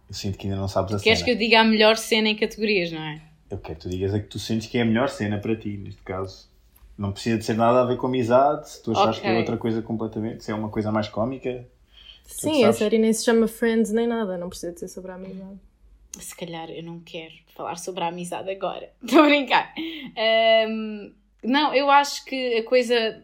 Eu 0.08 0.14
sinto 0.14 0.38
que 0.38 0.46
ainda 0.46 0.58
não 0.58 0.68
sabes 0.68 0.94
a 0.94 0.98
Queres 1.00 1.20
cena. 1.20 1.24
que 1.24 1.32
eu 1.32 1.38
diga 1.38 1.60
a 1.60 1.64
melhor 1.64 1.96
cena 1.96 2.28
em 2.28 2.36
categorias, 2.36 2.92
não 2.92 3.00
é? 3.00 3.22
Eu 3.50 3.58
quero 3.58 3.78
que 3.78 3.82
tu 3.82 3.88
digas 3.88 4.14
a 4.14 4.20
que 4.20 4.26
tu 4.26 4.38
sentes 4.38 4.66
que 4.68 4.78
é 4.78 4.82
a 4.82 4.84
melhor 4.84 5.08
cena 5.08 5.38
para 5.38 5.56
ti, 5.56 5.76
neste 5.76 6.02
caso. 6.02 6.48
Não 6.96 7.12
precisa 7.12 7.38
de 7.38 7.44
ser 7.44 7.56
nada 7.56 7.82
a 7.82 7.84
ver 7.84 7.96
com 7.96 8.06
amizade. 8.06 8.70
Se 8.70 8.82
tu 8.82 8.92
achas 8.92 9.18
okay. 9.18 9.30
que 9.30 9.36
é 9.36 9.38
outra 9.38 9.56
coisa 9.56 9.82
completamente, 9.82 10.44
se 10.44 10.52
é 10.52 10.54
uma 10.54 10.68
coisa 10.68 10.92
mais 10.92 11.08
cómica. 11.08 11.66
Sim, 12.24 12.64
a 12.64 12.72
série 12.72 12.98
nem 12.98 13.12
se 13.12 13.24
chama 13.24 13.48
Friends 13.48 13.92
nem 13.92 14.06
nada, 14.06 14.38
não 14.38 14.48
precisa 14.48 14.72
de 14.72 14.80
ser 14.80 14.88
sobre 14.88 15.10
a 15.10 15.16
amizade. 15.16 15.58
Se 16.18 16.34
calhar 16.36 16.70
eu 16.70 16.82
não 16.82 17.00
quero 17.00 17.34
falar 17.54 17.76
sobre 17.76 18.04
a 18.04 18.08
amizade 18.08 18.48
agora. 18.50 18.90
Estou 19.02 19.22
a 19.22 19.26
brincar. 19.26 19.74
Um, 20.68 21.12
não, 21.42 21.74
eu 21.74 21.90
acho 21.90 22.24
que 22.24 22.58
a 22.58 22.64
coisa. 22.64 23.22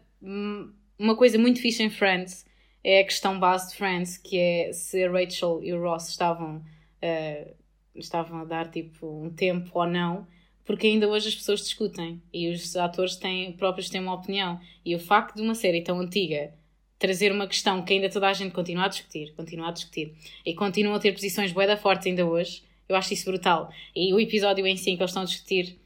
Uma 0.98 1.16
coisa 1.16 1.38
muito 1.38 1.62
fixe 1.62 1.82
em 1.82 1.88
Friends 1.88 2.44
é 2.84 3.00
a 3.00 3.04
questão 3.04 3.38
base 3.38 3.70
de 3.70 3.76
Friends, 3.76 4.18
que 4.18 4.38
é 4.38 4.72
se 4.72 5.02
a 5.02 5.10
Rachel 5.10 5.60
e 5.62 5.72
o 5.72 5.80
Ross 5.80 6.08
estavam, 6.08 6.56
uh, 6.56 7.54
estavam 7.94 8.40
a 8.40 8.44
dar 8.44 8.70
tipo 8.70 9.06
um 9.06 9.30
tempo 9.30 9.70
ou 9.72 9.86
não 9.86 10.26
porque 10.70 10.86
ainda 10.86 11.08
hoje 11.08 11.26
as 11.26 11.34
pessoas 11.34 11.62
discutem 11.62 12.22
e 12.32 12.48
os 12.48 12.76
atores 12.76 13.16
têm, 13.16 13.50
próprios 13.54 13.90
têm 13.90 14.00
uma 14.00 14.14
opinião. 14.14 14.60
E 14.84 14.94
o 14.94 15.00
facto 15.00 15.34
de 15.34 15.42
uma 15.42 15.56
série 15.56 15.82
tão 15.82 15.98
antiga 15.98 16.54
trazer 16.96 17.32
uma 17.32 17.48
questão 17.48 17.82
que 17.82 17.92
ainda 17.92 18.08
toda 18.08 18.28
a 18.28 18.32
gente 18.32 18.52
continua 18.52 18.84
a 18.84 18.88
discutir, 18.88 19.34
continua 19.34 19.70
a 19.70 19.72
discutir, 19.72 20.14
e 20.46 20.54
continuam 20.54 20.94
a 20.94 21.00
ter 21.00 21.10
posições 21.10 21.50
boeda 21.50 21.76
fortes 21.76 22.06
ainda 22.06 22.24
hoje, 22.24 22.62
eu 22.88 22.94
acho 22.94 23.12
isso 23.12 23.24
brutal. 23.24 23.68
E 23.96 24.14
o 24.14 24.20
episódio 24.20 24.64
em 24.64 24.76
si 24.76 24.94
que 24.94 25.02
eles 25.02 25.10
estão 25.10 25.24
a 25.24 25.26
discutir, 25.26 25.76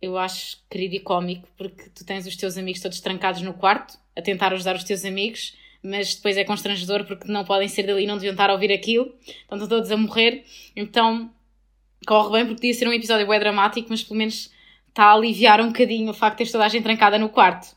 eu 0.00 0.16
acho 0.16 0.58
querido 0.70 0.94
e 0.94 1.00
cómico, 1.00 1.48
porque 1.58 1.90
tu 1.92 2.06
tens 2.06 2.28
os 2.28 2.36
teus 2.36 2.56
amigos 2.56 2.80
todos 2.80 3.00
trancados 3.00 3.42
no 3.42 3.54
quarto, 3.54 3.98
a 4.14 4.22
tentar 4.22 4.52
ajudar 4.52 4.76
os 4.76 4.84
teus 4.84 5.04
amigos, 5.04 5.56
mas 5.82 6.14
depois 6.14 6.36
é 6.36 6.44
constrangedor 6.44 7.04
porque 7.06 7.26
não 7.26 7.44
podem 7.44 7.66
ser 7.66 7.88
dali 7.88 8.04
e 8.04 8.06
não 8.06 8.14
deviam 8.14 8.34
estar 8.34 8.50
a 8.50 8.52
ouvir 8.52 8.70
aquilo, 8.70 9.12
estão 9.26 9.66
todos 9.66 9.90
a 9.90 9.96
morrer. 9.96 10.44
Então 10.76 11.28
corre 12.06 12.32
bem 12.32 12.46
porque 12.46 12.60
podia 12.60 12.74
ser 12.74 12.88
um 12.88 12.92
episódio 12.92 13.26
bem 13.26 13.38
dramático, 13.38 13.88
mas 13.90 14.02
pelo 14.02 14.18
menos 14.18 14.50
está 14.88 15.04
a 15.04 15.12
aliviar 15.14 15.60
um 15.60 15.68
bocadinho 15.68 16.10
o 16.10 16.14
facto 16.14 16.38
de 16.38 16.44
ter 16.44 16.52
toda 16.52 16.64
a 16.64 16.68
gente 16.68 16.82
trancada 16.82 17.18
no 17.18 17.28
quarto. 17.28 17.76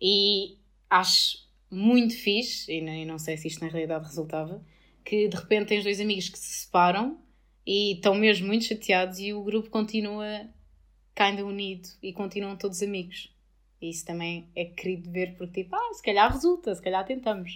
E 0.00 0.56
acho 0.88 1.38
muito 1.70 2.16
fixe, 2.16 2.72
e 2.72 2.80
não, 2.80 3.12
não 3.12 3.18
sei 3.18 3.36
se 3.36 3.48
isto 3.48 3.64
na 3.64 3.70
realidade 3.70 4.06
resultava, 4.06 4.64
que 5.04 5.28
de 5.28 5.36
repente 5.36 5.68
tens 5.68 5.84
dois 5.84 6.00
amigos 6.00 6.28
que 6.28 6.38
se 6.38 6.64
separam 6.64 7.18
e 7.66 7.92
estão 7.94 8.14
mesmo 8.14 8.46
muito 8.46 8.64
chateados 8.64 9.18
e 9.18 9.32
o 9.32 9.42
grupo 9.42 9.70
continua 9.70 10.48
ainda 11.16 11.44
unido 11.44 11.88
e 12.02 12.12
continuam 12.12 12.56
todos 12.56 12.82
amigos. 12.82 13.30
E 13.80 13.90
isso 13.90 14.04
também 14.04 14.48
é 14.56 14.64
querido 14.64 15.10
ver 15.10 15.36
porque 15.36 15.62
tipo, 15.62 15.76
ah, 15.76 15.94
se 15.94 16.02
calhar 16.02 16.32
resulta, 16.32 16.74
se 16.74 16.82
calhar 16.82 17.04
tentamos. 17.04 17.52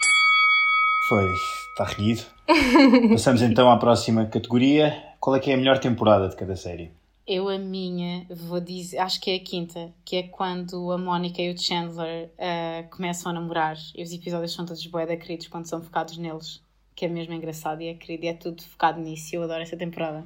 Pois, 1.09 1.39
está 1.71 1.85
reguido. 1.85 2.23
Passamos 3.11 3.43
então 3.43 3.71
à 3.71 3.77
próxima 3.77 4.25
categoria. 4.27 5.03
Qual 5.21 5.37
é 5.37 5.41
que 5.41 5.51
é 5.51 5.55
a 5.55 5.57
melhor 5.57 5.79
temporada 5.79 6.29
de 6.29 6.37
cada 6.37 6.57
série? 6.57 6.91
Eu, 7.27 7.49
a 7.49 7.59
minha, 7.59 8.27
vou 8.31 8.61
dizer, 8.61 8.99
acho 8.99 9.21
que 9.21 9.31
é 9.31 9.37
a 9.37 9.41
quinta, 9.41 9.93
que 10.05 10.17
é 10.17 10.23
quando 10.25 10.93
a 10.93 10.99
Mónica 10.99 11.41
e 11.41 11.53
o 11.53 11.59
Chandler 11.59 12.29
uh, 12.35 12.89
começam 12.95 13.31
a 13.31 13.35
namorar 13.35 13.77
e 13.95 14.03
os 14.03 14.13
episódios 14.13 14.53
são 14.53 14.67
todos 14.67 14.87
boeda 14.87 15.17
queridos 15.17 15.49
quando 15.49 15.67
são 15.67 15.83
focados 15.83 16.19
neles, 16.19 16.63
que 16.95 17.07
é 17.07 17.09
mesmo 17.09 17.33
engraçado 17.33 17.81
e 17.81 17.89
é 17.89 17.95
querido 17.95 18.27
e 18.27 18.29
é 18.29 18.35
tudo 18.35 18.63
focado 18.63 19.01
nisso. 19.01 19.35
Eu 19.35 19.43
adoro 19.43 19.63
essa 19.63 19.77
temporada. 19.77 20.25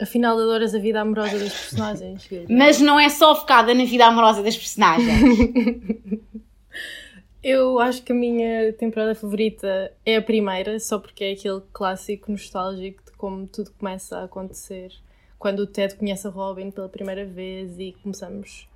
Afinal, 0.00 0.36
adoras 0.36 0.74
a 0.74 0.78
vida 0.78 1.00
amorosa 1.00 1.38
das 1.38 1.52
personagens. 1.52 2.28
Mas 2.48 2.80
não 2.80 2.98
é 2.98 3.08
só 3.08 3.34
focada 3.34 3.74
na 3.74 3.84
vida 3.84 4.06
amorosa 4.06 4.42
das 4.42 4.56
personagens. 4.56 5.20
Eu 7.44 7.78
acho 7.78 8.02
que 8.02 8.10
a 8.10 8.14
minha 8.14 8.72
temporada 8.72 9.14
favorita 9.14 9.92
é 10.06 10.16
a 10.16 10.22
primeira, 10.22 10.80
só 10.80 10.98
porque 10.98 11.24
é 11.24 11.32
aquele 11.32 11.60
clássico 11.74 12.32
nostálgico 12.32 13.04
de 13.04 13.12
como 13.18 13.46
tudo 13.46 13.70
começa 13.72 14.18
a 14.18 14.24
acontecer. 14.24 14.90
Quando 15.38 15.60
o 15.60 15.66
Ted 15.66 15.94
conhece 15.94 16.26
a 16.26 16.30
Robin 16.30 16.70
pela 16.70 16.88
primeira 16.88 17.26
vez 17.26 17.78
e 17.78 17.94
começamos 18.02 18.66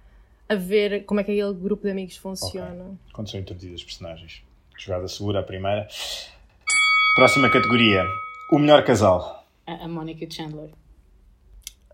a 0.47 0.55
ver 0.55 1.07
como 1.07 1.19
é 1.19 1.25
que 1.25 1.33
aquele 1.33 1.55
grupo 1.55 1.85
de 1.85 1.93
amigos 1.93 2.19
funciona. 2.19 2.85
Okay. 2.85 2.97
Quando 3.15 3.31
são 3.31 3.41
introduzidos 3.41 3.81
os 3.81 3.85
personagens. 3.87 4.43
Jogada 4.79 5.09
segura 5.09 5.41
a 5.41 5.43
primeira. 5.43 5.89
Próxima 7.17 7.51
categoria. 7.51 8.05
O 8.53 8.59
melhor 8.59 8.85
casal. 8.85 9.47
A, 9.67 9.85
a 9.87 9.89
Monica 9.89 10.31
Chandler. 10.31 10.69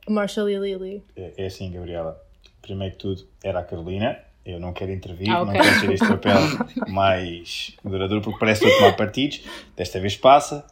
Marshall 0.08 0.50
e 0.50 0.58
Lily. 0.58 1.04
É, 1.14 1.34
é 1.36 1.46
assim, 1.46 1.70
Gabriela. 1.70 2.20
Primeiro 2.60 2.94
que 2.94 3.00
tudo, 3.00 3.28
era 3.44 3.60
a 3.60 3.62
Carolina 3.62 4.24
eu 4.44 4.60
não 4.60 4.72
quero 4.72 4.92
intervir, 4.92 5.30
ah, 5.30 5.42
okay. 5.42 5.54
não 5.54 5.62
quero 5.62 5.80
ser 5.80 5.92
este 5.92 6.06
papel 6.06 6.38
mais 6.88 7.74
moderador 7.82 8.20
porque 8.20 8.38
parece 8.38 8.60
que 8.60 8.66
estou 8.66 8.86
a 8.86 8.92
tomar 8.92 8.96
partidos. 8.96 9.42
Desta 9.74 9.98
vez 9.98 10.16
passa, 10.16 10.66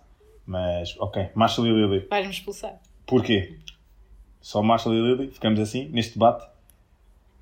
mas 0.47 0.95
ok. 0.99 1.31
Marshall 1.35 1.67
e 1.67 1.73
Lily. 1.73 2.07
Vais-me 2.11 2.33
expulsar. 2.33 2.79
Porquê? 3.07 3.57
Só 4.41 4.63
Marshall 4.63 4.95
e 4.95 5.01
Lily? 5.01 5.31
Ficamos 5.31 5.59
assim, 5.59 5.89
neste 5.89 6.15
debate? 6.15 6.47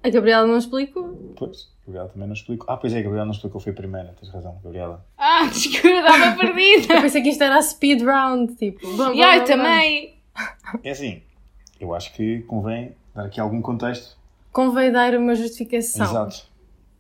A 0.03 0.09
Gabriela 0.09 0.47
não 0.47 0.57
explicou. 0.57 1.35
Pois, 1.37 1.69
a 1.83 1.87
Gabriela 1.87 2.09
também 2.09 2.29
não 2.29 2.35
explicou. 2.35 2.67
Ah, 2.71 2.77
pois 2.77 2.93
é, 2.93 3.01
a 3.01 3.03
Gabriela 3.03 3.27
não 3.27 3.33
explicou, 3.33 3.61
foi 3.61 3.73
a 3.73 3.77
primeira, 3.77 4.15
tens 4.19 4.33
razão, 4.33 4.59
Gabriela. 4.63 5.05
Ah, 5.19 5.47
desculpa, 5.47 5.89
estava 5.89 6.37
perdida. 6.37 6.95
eu 6.95 7.03
pensei 7.03 7.23
que 7.23 7.29
isto 7.31 7.43
era 7.43 7.57
a 7.57 7.63
speed 7.63 8.03
round, 8.03 8.55
tipo. 8.55 8.87
E 9.15 9.21
eu 9.21 9.45
também. 9.45 10.15
É 10.85 10.91
assim, 10.91 11.23
eu 11.81 11.93
acho 11.93 12.13
que 12.15 12.41
convém 12.43 12.95
dar 13.15 13.25
aqui 13.25 13.41
algum 13.41 13.61
contexto 13.61 14.20
convém 14.53 14.91
dar 14.91 15.15
uma 15.15 15.35
justificação. 15.35 16.07
Exato. 16.07 16.51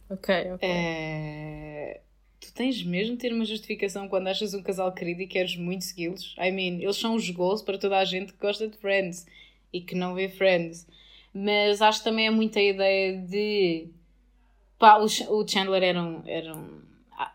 Ok, 0.09 0.35
ok. 0.54 0.69
É... 0.69 2.00
Tu 2.40 2.52
tens 2.54 2.83
mesmo 2.83 3.16
de 3.16 3.21
ter 3.21 3.33
uma 3.33 3.45
justificação 3.45 4.09
quando 4.09 4.28
achas 4.28 4.54
um 4.54 4.62
casal 4.62 4.92
querido 4.92 5.23
e 5.23 5.26
queres 5.26 5.57
muito 5.57 5.85
segui-los? 5.85 6.35
I 6.38 6.50
mean, 6.50 6.83
eles 6.83 6.97
são 6.97 7.14
os 7.14 7.28
goals 7.30 7.62
para 7.62 7.78
toda 7.78 7.99
a 7.99 8.04
gente 8.04 8.33
que 8.33 8.40
gosta 8.40 8.66
de 8.66 8.76
Friends 8.78 9.26
e 9.73 9.80
que 9.80 9.95
não 9.95 10.14
vê 10.14 10.28
Friends. 10.28 10.87
Mas 11.33 11.80
acho 11.80 11.99
que 11.99 12.04
também 12.04 12.26
é 12.26 12.30
muita 12.30 12.61
ideia 12.61 13.16
de. 13.19 13.88
Pá, 14.78 14.97
o 14.99 15.47
Chandler 15.47 15.83
era 15.83 16.02
um. 16.02 16.23
Era 16.26 16.57
um... 16.57 16.80
Ah, 17.16 17.33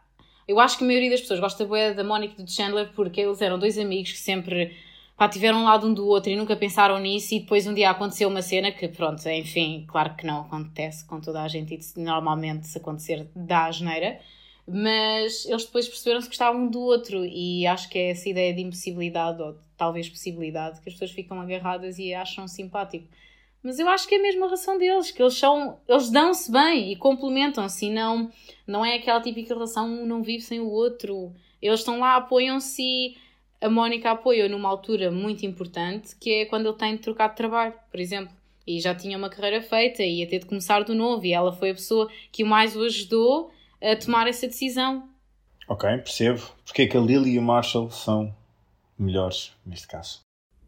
eu 0.48 0.60
acho 0.60 0.78
que 0.78 0.84
a 0.84 0.88
maioria 0.88 1.12
das 1.12 1.22
pessoas 1.22 1.40
gosta 1.40 1.66
da 1.94 2.04
Mónica 2.04 2.36
e 2.38 2.44
do 2.44 2.52
Chandler 2.52 2.90
porque 2.94 3.22
eles 3.22 3.42
eram 3.42 3.58
dois 3.58 3.78
amigos 3.78 4.12
que 4.12 4.20
sempre 4.20 4.76
pá, 5.18 5.30
tiveram 5.30 5.60
um 5.60 5.64
lado 5.64 5.88
um 5.88 5.94
do 5.94 6.06
outro 6.08 6.30
e 6.30 6.36
nunca 6.36 6.56
pensaram 6.56 7.00
nisso 7.00 7.34
e 7.34 7.40
depois 7.40 7.66
um 7.66 7.74
dia 7.74 7.90
aconteceu 7.90 8.28
uma 8.30 8.42
cena 8.42 8.72
que, 8.72 8.88
pronto, 8.88 9.28
enfim, 9.30 9.86
claro 9.88 10.16
que 10.16 10.26
não 10.26 10.42
acontece 10.42 11.06
com 11.06 11.20
toda 11.20 11.42
a 11.42 11.48
gente 11.48 11.74
e 11.74 12.00
normalmente 12.00 12.68
se 12.68 12.78
acontecer 12.78 13.28
dá 13.36 13.66
a 13.66 13.72
geneira, 13.72 14.20
mas 14.68 15.46
eles 15.46 15.66
depois 15.66 15.88
perceberam-se 15.88 16.28
que 16.28 16.34
gostavam 16.34 16.64
um 16.64 16.70
do 16.70 16.82
outro 16.82 17.24
e 17.26 17.66
acho 17.68 17.90
que 17.90 17.98
é 17.98 18.12
essa 18.12 18.28
ideia 18.28 18.54
de 18.54 18.62
impossibilidade 18.62 19.42
ou 19.42 19.58
talvez 19.78 20.10
possibilidade 20.10 20.82
que 20.82 20.90
as 20.90 20.96
pessoas 20.96 21.12
ficam 21.12 21.40
agarradas 21.40 22.00
e 22.00 22.14
acham 22.14 22.48
simpático. 22.48 23.08
Mas 23.64 23.80
eu 23.80 23.90
acho 23.90 24.08
que 24.08 24.16
é 24.16 24.20
a 24.20 24.22
mesma 24.22 24.46
relação 24.46 24.78
deles, 24.78 25.10
que 25.10 25.22
eles 25.22 25.34
são, 25.40 25.80
eles 25.88 26.12
dão-se 26.12 26.52
bem 26.52 26.92
e 26.92 26.96
complementam-se 26.96 27.88
e 27.88 27.90
não, 27.90 28.32
não 28.68 28.86
é 28.86 28.96
aquela 28.96 29.20
típica 29.20 29.56
relação 29.56 29.88
um 29.88 30.06
não 30.06 30.22
vive 30.22 30.44
sem 30.44 30.60
o 30.60 30.70
outro. 30.70 31.34
Eles 31.60 31.80
estão 31.80 32.00
lá, 32.00 32.16
apoiam-se 32.16 33.18
a 33.62 33.70
Mónica 33.70 34.12
apoiou 34.12 34.50
numa 34.50 34.70
altura 34.70 35.12
muito 35.12 35.46
importante, 35.46 36.16
que 36.16 36.42
é 36.42 36.46
quando 36.46 36.68
ele 36.68 36.78
tem 36.78 36.96
de 36.96 37.02
trocar 37.02 37.30
de 37.30 37.36
trabalho, 37.36 37.74
por 37.90 38.00
exemplo. 38.00 38.34
E 38.68 38.80
já 38.80 38.96
tinha 38.96 39.18
uma 39.18 39.30
carreira 39.30 39.62
feita 39.62 40.04
e 40.04 40.20
ia 40.20 40.28
ter 40.28 40.40
de 40.40 40.46
começar 40.46 40.84
do 40.84 40.96
novo, 40.96 41.26
e 41.26 41.34
ela 41.34 41.54
foi 41.54 41.70
a 41.72 41.76
pessoa 41.76 42.10
que 42.32 42.44
o 42.44 42.48
mais 42.48 42.76
o 42.76 42.84
ajudou 42.84 43.52
a 43.82 43.96
tomar 43.96 44.28
essa 44.28 44.48
decisão. 44.48 45.10
Ok, 45.68 45.90
percebo. 45.98 46.42
Porque 46.64 46.84
é 46.84 46.88
que 46.88 46.98
a 46.98 47.00
Lily 47.00 47.32
e 47.32 47.40
o 47.40 47.42
Marshall 47.42 47.90
são 47.90 48.36
melhores 48.98 49.54
neste 49.66 49.88
caso? 49.88 50.22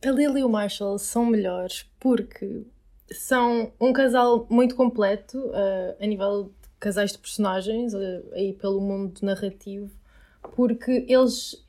A 0.05 0.09
Lily 0.09 0.41
e 0.41 0.43
o 0.43 0.49
Marshall 0.49 0.97
são 0.99 1.25
melhores 1.25 1.85
porque 1.99 2.65
são 3.11 3.71
um 3.79 3.93
casal 3.93 4.45
muito 4.49 4.75
completo 4.75 5.37
uh, 5.37 5.95
a 5.99 6.05
nível 6.05 6.51
de 6.61 6.69
casais 6.79 7.13
de 7.13 7.17
personagens, 7.17 7.93
uh, 7.93 8.33
aí 8.33 8.53
pelo 8.53 8.81
mundo 8.81 9.19
narrativo, 9.21 9.91
porque 10.55 11.05
eles 11.07 11.65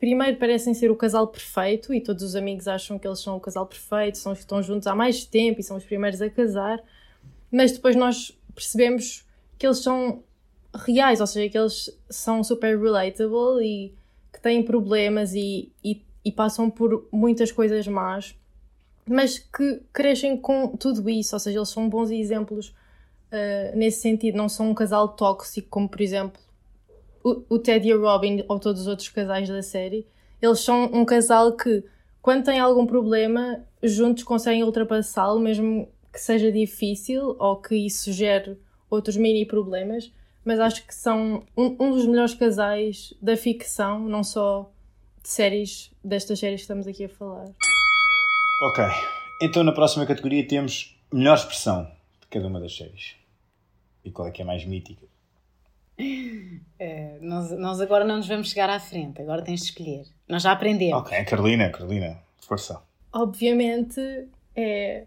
primeiro 0.00 0.38
parecem 0.38 0.72
ser 0.72 0.90
o 0.90 0.96
casal 0.96 1.28
perfeito 1.28 1.92
e 1.92 2.00
todos 2.00 2.24
os 2.24 2.34
amigos 2.34 2.66
acham 2.66 2.98
que 2.98 3.06
eles 3.06 3.20
são 3.20 3.36
o 3.36 3.40
casal 3.40 3.66
perfeito, 3.66 4.16
são, 4.16 4.32
estão 4.32 4.62
juntos 4.62 4.86
há 4.86 4.94
mais 4.94 5.24
tempo 5.26 5.60
e 5.60 5.62
são 5.62 5.76
os 5.76 5.84
primeiros 5.84 6.22
a 6.22 6.30
casar, 6.30 6.82
mas 7.52 7.70
depois 7.70 7.94
nós 7.94 8.36
percebemos 8.54 9.26
que 9.58 9.66
eles 9.66 9.78
são 9.78 10.22
reais, 10.74 11.20
ou 11.20 11.26
seja, 11.26 11.50
que 11.50 11.58
eles 11.58 11.94
são 12.08 12.42
super 12.42 12.80
relatable 12.80 13.62
e 13.62 13.94
que 14.32 14.40
têm 14.40 14.62
problemas 14.62 15.34
e, 15.34 15.70
e, 15.84 16.02
e 16.24 16.32
passam 16.32 16.70
por 16.70 17.06
muitas 17.12 17.52
coisas 17.52 17.86
más, 17.86 18.34
mas 19.06 19.38
que 19.38 19.82
crescem 19.92 20.34
com 20.34 20.68
tudo 20.78 21.10
isso, 21.10 21.36
ou 21.36 21.40
seja, 21.40 21.58
eles 21.58 21.68
são 21.68 21.90
bons 21.90 22.10
exemplos 22.10 22.68
uh, 22.68 23.76
nesse 23.76 24.00
sentido, 24.00 24.38
não 24.38 24.48
são 24.48 24.70
um 24.70 24.74
casal 24.74 25.08
tóxico 25.08 25.68
como, 25.68 25.88
por 25.88 26.00
exemplo, 26.00 26.40
o, 27.22 27.42
o 27.48 27.58
Ted 27.58 27.86
e 27.86 27.92
a 27.92 27.96
Robin 27.96 28.44
ou 28.48 28.58
todos 28.58 28.82
os 28.82 28.86
outros 28.86 29.08
casais 29.08 29.48
da 29.48 29.62
série, 29.62 30.06
eles 30.40 30.60
são 30.60 30.84
um 30.92 31.04
casal 31.04 31.52
que, 31.52 31.84
quando 32.22 32.44
têm 32.44 32.58
algum 32.58 32.86
problema, 32.86 33.64
juntos 33.82 34.24
conseguem 34.24 34.64
ultrapassá-lo, 34.64 35.38
mesmo 35.38 35.88
que 36.12 36.20
seja 36.20 36.50
difícil 36.50 37.36
ou 37.38 37.56
que 37.56 37.74
isso 37.74 38.12
gere 38.12 38.58
outros 38.88 39.16
mini 39.16 39.44
problemas. 39.44 40.12
Mas 40.44 40.58
acho 40.58 40.86
que 40.86 40.94
são 40.94 41.44
um, 41.56 41.76
um 41.78 41.90
dos 41.90 42.06
melhores 42.06 42.34
casais 42.34 43.12
da 43.20 43.36
ficção, 43.36 44.00
não 44.00 44.24
só 44.24 44.70
de 45.22 45.28
séries, 45.28 45.90
destas 46.02 46.38
séries 46.38 46.60
que 46.60 46.62
estamos 46.62 46.86
aqui 46.86 47.04
a 47.04 47.08
falar. 47.08 47.44
Ok, 48.62 48.84
então 49.42 49.62
na 49.62 49.72
próxima 49.72 50.06
categoria 50.06 50.46
temos 50.46 50.98
melhor 51.12 51.34
expressão 51.34 51.84
de 52.20 52.26
cada 52.28 52.46
uma 52.46 52.58
das 52.58 52.74
séries. 52.74 53.16
E 54.02 54.10
qual 54.10 54.28
é 54.28 54.30
que 54.30 54.40
é 54.40 54.44
mais 54.44 54.64
mítica? 54.64 55.09
É, 56.78 57.18
nós, 57.20 57.50
nós 57.52 57.80
agora 57.80 58.04
não 58.04 58.16
nos 58.16 58.26
vamos 58.26 58.48
chegar 58.48 58.70
à 58.70 58.80
frente, 58.80 59.20
agora 59.20 59.42
tens 59.42 59.60
de 59.60 59.66
escolher. 59.66 60.06
Nós 60.28 60.42
já 60.42 60.52
aprendemos. 60.52 60.98
Ok, 61.00 61.24
Carolina, 61.24 61.70
Carolina, 61.70 62.18
força. 62.40 62.82
Obviamente 63.12 64.00
é 64.56 65.06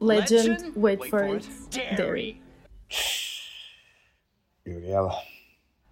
Legend, 0.00 0.48
Legend 0.48 0.72
Wait, 0.76 1.00
wait 1.00 1.10
for, 1.10 1.20
for 1.20 1.36
it, 1.36 1.96
Dairy. 1.96 2.40
Gabriela. 4.66 5.12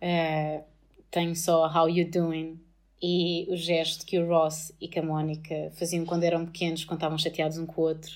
É, 0.00 0.62
tenho 1.10 1.34
só 1.34 1.66
How 1.66 1.88
You 1.88 2.10
Doing 2.10 2.60
e 3.00 3.46
o 3.48 3.56
gesto 3.56 4.04
que 4.04 4.18
o 4.18 4.26
Ross 4.26 4.72
e 4.80 4.88
que 4.88 4.98
a 4.98 5.02
Mónica 5.02 5.70
faziam 5.74 6.04
quando 6.04 6.24
eram 6.24 6.44
pequenos, 6.44 6.84
quando 6.84 6.98
estavam 6.98 7.18
chateados 7.18 7.56
um 7.58 7.66
com 7.66 7.80
o 7.80 7.84
outro, 7.84 8.12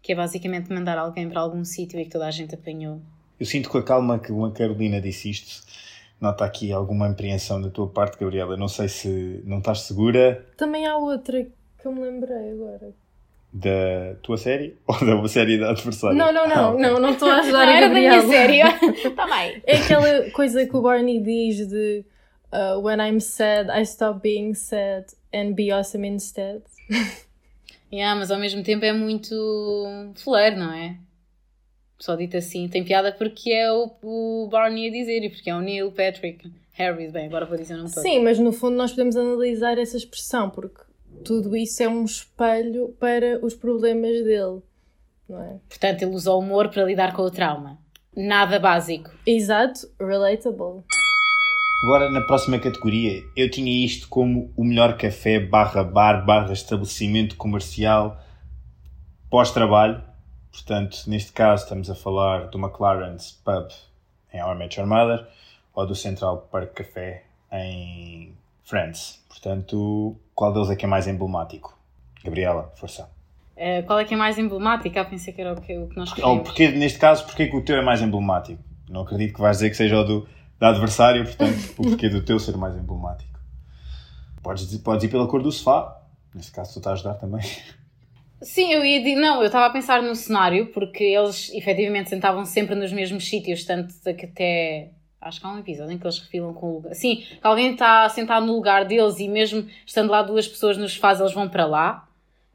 que 0.00 0.12
é 0.12 0.14
basicamente 0.14 0.72
mandar 0.72 0.96
alguém 0.96 1.28
para 1.28 1.40
algum 1.40 1.64
sítio 1.64 1.98
e 1.98 2.04
que 2.04 2.10
toda 2.10 2.26
a 2.26 2.30
gente 2.30 2.54
apanhou. 2.54 3.00
Eu 3.40 3.46
sinto 3.46 3.70
com 3.70 3.78
a 3.78 3.82
calma 3.82 4.18
que 4.18 4.30
a 4.30 4.50
Carolina 4.50 5.00
disse 5.00 5.30
isto. 5.30 5.64
Nota 6.20 6.44
aqui 6.44 6.70
alguma 6.70 7.08
apreensão 7.08 7.62
da 7.62 7.70
tua 7.70 7.88
parte, 7.88 8.18
Gabriela. 8.20 8.54
Não 8.54 8.68
sei 8.68 8.86
se 8.86 9.40
não 9.46 9.58
estás 9.58 9.80
segura. 9.80 10.46
Também 10.58 10.86
há 10.86 10.98
outra 10.98 11.42
que 11.42 11.86
eu 11.86 11.90
me 11.90 12.02
lembrei 12.02 12.52
agora. 12.52 12.92
Da 13.50 14.14
tua 14.22 14.36
série 14.36 14.76
ou 14.86 15.22
da 15.22 15.28
série 15.28 15.58
da 15.58 15.70
adversária? 15.70 16.16
Não, 16.16 16.30
não, 16.30 16.46
não, 16.46 16.56
ah, 16.56 16.70
okay. 16.72 16.82
não, 16.82 17.00
não 17.00 17.10
estou 17.12 17.30
a 17.30 17.38
ajudar 17.38 17.64
não, 17.64 17.72
a 17.72 17.80
Gabriela. 17.80 18.16
Era 18.16 18.28
da 18.28 18.48
minha 18.48 18.78
série. 18.78 19.10
Também. 19.16 19.62
É 19.66 19.76
aquela 19.78 20.30
coisa 20.32 20.66
que 20.66 20.76
o 20.76 20.82
Barney 20.82 21.20
diz 21.22 21.66
de 21.66 22.04
uh, 22.52 22.78
When 22.78 23.00
I'm 23.00 23.20
sad, 23.20 23.70
I 23.70 23.82
stop 23.84 24.20
being 24.20 24.52
sad 24.52 25.06
and 25.34 25.54
be 25.54 25.72
awesome 25.72 26.06
instead. 26.06 26.60
yeah, 27.90 28.14
mas 28.14 28.30
ao 28.30 28.38
mesmo 28.38 28.62
tempo 28.62 28.84
é 28.84 28.92
muito 28.92 29.34
flare, 30.16 30.56
não 30.56 30.70
é? 30.74 30.98
Só 32.00 32.16
dito 32.16 32.36
assim, 32.36 32.66
tem 32.66 32.82
piada 32.82 33.12
porque 33.12 33.52
é 33.52 33.70
o, 33.70 33.90
o 34.02 34.48
Barney 34.50 34.88
a 34.88 34.90
dizer 34.90 35.22
e 35.22 35.28
porque 35.28 35.50
é 35.50 35.54
o 35.54 35.60
Neil 35.60 35.92
Patrick 35.92 36.50
Harris. 36.72 37.12
Bem, 37.12 37.26
agora 37.26 37.44
vou 37.44 37.58
dizer 37.58 37.74
o 37.74 37.76
nome 37.76 37.92
todo. 37.92 38.02
Sim, 38.02 38.24
mas 38.24 38.38
no 38.38 38.52
fundo 38.52 38.76
nós 38.76 38.90
podemos 38.90 39.16
analisar 39.16 39.78
essa 39.78 39.98
expressão 39.98 40.48
porque 40.48 40.80
tudo 41.24 41.54
isso 41.54 41.82
é 41.82 41.88
um 41.88 42.04
espelho 42.04 42.96
para 42.98 43.44
os 43.44 43.54
problemas 43.54 44.24
dele, 44.24 44.62
não 45.28 45.42
é? 45.42 45.58
Portanto, 45.68 46.02
ele 46.02 46.14
usa 46.14 46.32
o 46.32 46.38
humor 46.38 46.70
para 46.70 46.84
lidar 46.84 47.12
com 47.12 47.22
o 47.22 47.30
trauma. 47.30 47.78
Nada 48.16 48.58
básico. 48.58 49.10
Exato, 49.26 49.86
relatable. 50.00 50.82
Agora, 51.84 52.10
na 52.10 52.22
próxima 52.22 52.58
categoria, 52.58 53.22
eu 53.36 53.50
tinha 53.50 53.84
isto 53.84 54.08
como 54.08 54.52
o 54.56 54.64
melhor 54.64 54.96
café 54.96 55.38
barra 55.38 55.84
bar 55.84 56.24
barra 56.24 56.52
estabelecimento 56.52 57.36
comercial 57.36 58.18
pós-trabalho 59.30 60.09
Portanto, 60.52 61.04
neste 61.06 61.32
caso, 61.32 61.64
estamos 61.64 61.88
a 61.90 61.94
falar 61.94 62.48
do 62.48 62.58
McLaren's 62.58 63.32
Pub 63.44 63.68
em 64.32 64.42
Our 64.42 64.56
Met 64.56 64.78
Your 64.78 64.88
Mother 64.88 65.26
ou 65.74 65.86
do 65.86 65.94
Central 65.94 66.48
Park 66.50 66.72
Café 66.74 67.24
em 67.52 68.34
Friends. 68.64 69.22
Portanto, 69.28 70.16
qual 70.34 70.52
deles 70.52 70.70
é 70.70 70.76
que 70.76 70.84
é 70.84 70.88
mais 70.88 71.06
emblemático? 71.06 71.78
Gabriela, 72.24 72.72
força. 72.76 73.10
Uh, 73.56 73.84
qual 73.86 73.98
é 73.98 74.04
que 74.04 74.14
é 74.14 74.16
mais 74.16 74.38
emblemática? 74.38 75.00
Ah, 75.00 75.04
pensei 75.04 75.32
que 75.32 75.40
era 75.40 75.52
o 75.52 75.60
que, 75.60 75.76
o 75.76 75.88
que 75.88 75.96
nós 75.96 76.10
Ou 76.10 76.14
queríamos. 76.16 76.42
porque, 76.44 76.68
neste 76.70 76.98
caso, 76.98 77.26
porque 77.26 77.46
que 77.46 77.56
o 77.56 77.62
teu 77.62 77.76
é 77.76 77.82
mais 77.82 78.00
emblemático? 78.00 78.62
Não 78.88 79.02
acredito 79.02 79.34
que 79.34 79.40
vais 79.40 79.58
dizer 79.58 79.70
que 79.70 79.76
seja 79.76 80.00
o 80.00 80.04
do, 80.04 80.28
do 80.58 80.66
adversário, 80.66 81.24
portanto, 81.24 81.74
o 81.78 81.82
porquê 81.82 82.08
do 82.08 82.22
teu 82.22 82.38
ser 82.38 82.56
mais 82.56 82.74
emblemático. 82.76 83.38
Podes, 84.42 84.74
podes 84.78 85.04
ir 85.04 85.08
pela 85.08 85.26
cor 85.26 85.42
do 85.42 85.52
sofá, 85.52 86.00
neste 86.34 86.52
caso 86.52 86.72
tu 86.72 86.78
estás 86.78 86.92
a 86.92 86.94
ajudar 86.94 87.14
também. 87.14 87.42
Sim, 88.42 88.72
eu 88.72 88.84
ia 88.84 88.98
dizer, 89.00 89.16
não, 89.16 89.40
eu 89.40 89.46
estava 89.46 89.66
a 89.66 89.70
pensar 89.70 90.02
no 90.02 90.14
cenário, 90.14 90.66
porque 90.68 91.04
eles 91.04 91.52
efetivamente 91.54 92.08
sentavam 92.08 92.44
sempre 92.44 92.74
nos 92.74 92.92
mesmos 92.92 93.28
sítios, 93.28 93.64
tanto 93.64 93.94
que 94.14 94.24
até. 94.26 94.90
Acho 95.20 95.38
que 95.40 95.46
há 95.46 95.50
um 95.50 95.58
episódio 95.58 95.92
em 95.92 95.98
que 95.98 96.04
eles 96.06 96.18
refilam 96.18 96.54
com 96.54 96.66
o 96.70 96.74
lugar. 96.76 96.94
Sim, 96.94 97.16
que 97.16 97.38
alguém 97.42 97.72
está 97.72 98.08
sentado 98.08 98.46
no 98.46 98.54
lugar 98.54 98.86
deles 98.86 99.18
e 99.18 99.28
mesmo 99.28 99.66
estando 99.84 100.10
lá 100.10 100.22
duas 100.22 100.48
pessoas 100.48 100.78
nos 100.78 100.94
sofás, 100.94 101.20
eles 101.20 101.34
vão 101.34 101.46
para 101.46 101.66
lá 101.66 102.08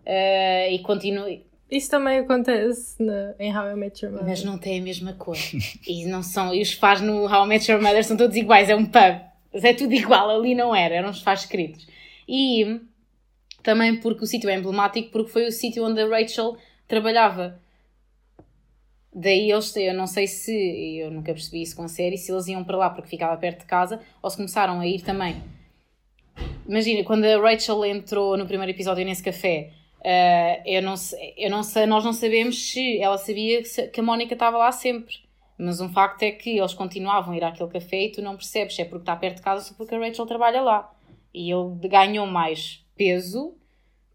eh, 0.04 0.74
e 0.74 0.80
continuam. 0.80 1.40
Isso 1.70 1.90
também 1.92 2.20
acontece 2.20 3.02
na- 3.04 3.34
em 3.40 3.56
How 3.56 3.68
I 3.72 3.76
Met 3.76 4.04
Your 4.04 4.14
Mother. 4.14 4.28
Mas 4.30 4.44
não 4.44 4.58
tem 4.58 4.80
a 4.80 4.82
mesma 4.84 5.14
cor. 5.14 5.36
e 5.88 6.06
não 6.06 6.24
são. 6.24 6.54
E 6.56 6.62
os 6.62 6.72
sofás 6.72 7.02
no 7.02 7.26
How 7.32 7.46
I 7.46 7.48
Met 7.48 7.72
Your 7.72 7.82
Mother 7.82 8.04
são 8.04 8.18
todos 8.18 8.36
iguais, 8.36 8.68
é 8.70 8.76
um 8.76 8.86
pub. 8.86 9.22
Mas 9.54 9.64
é 9.64 9.74
tudo 9.74 9.94
igual, 9.94 10.30
ali 10.30 10.54
não 10.56 10.76
era, 10.76 10.96
eram 10.96 11.10
os 11.12 11.18
sofás 11.20 11.42
escritos. 11.42 11.88
E 12.28 12.82
também 13.66 14.00
porque 14.00 14.24
o 14.24 14.28
sítio 14.28 14.48
é 14.48 14.56
emblemático, 14.56 15.10
porque 15.10 15.32
foi 15.32 15.48
o 15.48 15.52
sítio 15.52 15.84
onde 15.84 16.00
a 16.00 16.08
Rachel 16.08 16.56
trabalhava. 16.88 17.60
Daí 19.12 19.52
eles, 19.52 19.76
eu 19.76 19.94
não 19.94 20.06
sei 20.06 20.28
se, 20.28 21.00
eu 21.00 21.10
nunca 21.10 21.34
percebi 21.34 21.64
isso 21.64 21.76
com 21.76 21.84
a 21.84 21.88
série, 21.88 22.18
se 22.18 22.32
eles 22.32 22.48
iam 22.48 22.64
para 22.64 22.78
lá 22.78 22.90
porque 22.92 23.10
ficava 23.10 23.36
perto 23.38 23.62
de 23.62 23.66
casa 23.66 24.00
ou 24.22 24.30
se 24.30 24.38
começaram 24.38 24.80
a 24.80 24.88
ir 24.88 25.02
também. 25.02 25.42
Imagina, 26.68 27.04
quando 27.04 27.26
a 27.26 27.40
Rachel 27.40 27.84
entrou 27.86 28.38
no 28.38 28.46
primeiro 28.46 28.72
episódio 28.72 29.04
nesse 29.04 29.24
café, 29.24 29.72
eh, 30.04 30.62
eu 30.66 30.82
não 30.84 30.94
eu 31.38 31.50
não 31.50 31.64
sei, 31.64 31.86
nós 31.88 32.04
não 32.04 32.14
sabemos 32.14 32.72
se 32.72 33.00
ela 33.00 33.18
sabia 33.18 33.64
que 33.64 34.00
a 34.00 34.04
Mónica 34.04 34.34
estava 34.34 34.58
lá 34.58 34.72
sempre. 34.72 35.26
Mas 35.58 35.80
um 35.80 35.90
facto 35.90 36.22
é 36.24 36.32
que 36.32 36.60
eles 36.60 36.74
continuavam 36.74 37.34
a 37.34 37.38
ir 37.38 37.44
àquele 37.44 37.70
café 37.70 38.04
e 38.04 38.12
tu 38.12 38.22
não 38.22 38.36
percebes 38.36 38.76
se 38.76 38.82
é 38.82 38.86
porque 38.86 39.04
está 39.04 39.16
perto 39.16 39.38
de 39.38 39.42
casa 39.42 39.72
ou 39.72 39.78
porque 39.78 39.96
a 39.96 40.00
Rachel 40.00 40.26
trabalha 40.26 40.62
lá. 40.62 40.94
E 41.34 41.50
ele 41.52 41.88
ganhou 41.88 42.28
mais 42.28 42.85
peso 42.98 43.56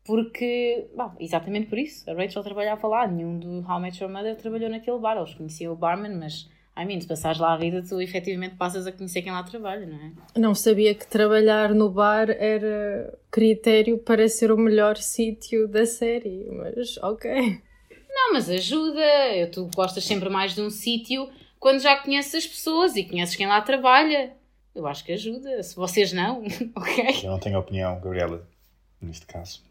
porque, 0.04 0.86
bom, 0.96 1.12
exatamente 1.20 1.68
por 1.68 1.78
isso, 1.78 2.10
a 2.10 2.14
Rachel 2.14 2.42
trabalhava 2.42 2.88
lá, 2.88 3.06
nenhum 3.06 3.38
do 3.38 3.60
How 3.68 3.78
I 3.78 3.82
Met 3.82 4.02
Your 4.02 4.12
Mother 4.12 4.34
trabalhou 4.36 4.68
naquele 4.70 4.98
bar, 4.98 5.16
eles 5.16 5.34
conheciam 5.34 5.72
o 5.72 5.76
barman, 5.76 6.16
mas, 6.16 6.48
I 6.76 6.84
mean, 6.84 7.00
se 7.00 7.06
passares 7.06 7.38
lá 7.38 7.52
a 7.52 7.56
vida, 7.56 7.82
tu 7.86 8.00
efetivamente 8.00 8.56
passas 8.56 8.86
a 8.86 8.92
conhecer 8.92 9.22
quem 9.22 9.30
lá 9.30 9.42
trabalha, 9.44 9.86
não 9.86 9.96
é? 9.96 10.12
Não 10.38 10.54
sabia 10.54 10.94
que 10.94 11.06
trabalhar 11.06 11.72
no 11.74 11.90
bar 11.90 12.28
era 12.30 13.16
critério 13.30 13.98
para 13.98 14.26
ser 14.28 14.50
o 14.50 14.56
melhor 14.56 14.96
sítio 14.96 15.68
da 15.68 15.84
série, 15.86 16.46
mas 16.50 16.96
ok. 16.98 17.60
Não, 18.08 18.32
mas 18.32 18.48
ajuda, 18.50 19.00
eu- 19.36 19.50
tu 19.50 19.70
gostas 19.76 20.02
sempre 20.04 20.28
mais 20.28 20.54
de 20.54 20.62
um 20.62 20.70
sítio 20.70 21.28
quando 21.60 21.78
já 21.80 21.96
conheces 21.98 22.34
as 22.34 22.46
pessoas 22.46 22.96
e 22.96 23.04
conheces 23.04 23.36
quem 23.36 23.46
lá 23.46 23.60
trabalha. 23.60 24.32
Eu 24.74 24.86
acho 24.86 25.04
que 25.04 25.12
ajuda, 25.12 25.62
se 25.62 25.76
vocês 25.76 26.12
não, 26.12 26.42
ok? 26.74 27.20
Eu 27.22 27.30
não 27.30 27.38
tenho 27.38 27.58
opinião, 27.58 28.00
Gabriela, 28.00 28.48
neste 29.00 29.26
caso. 29.26 29.62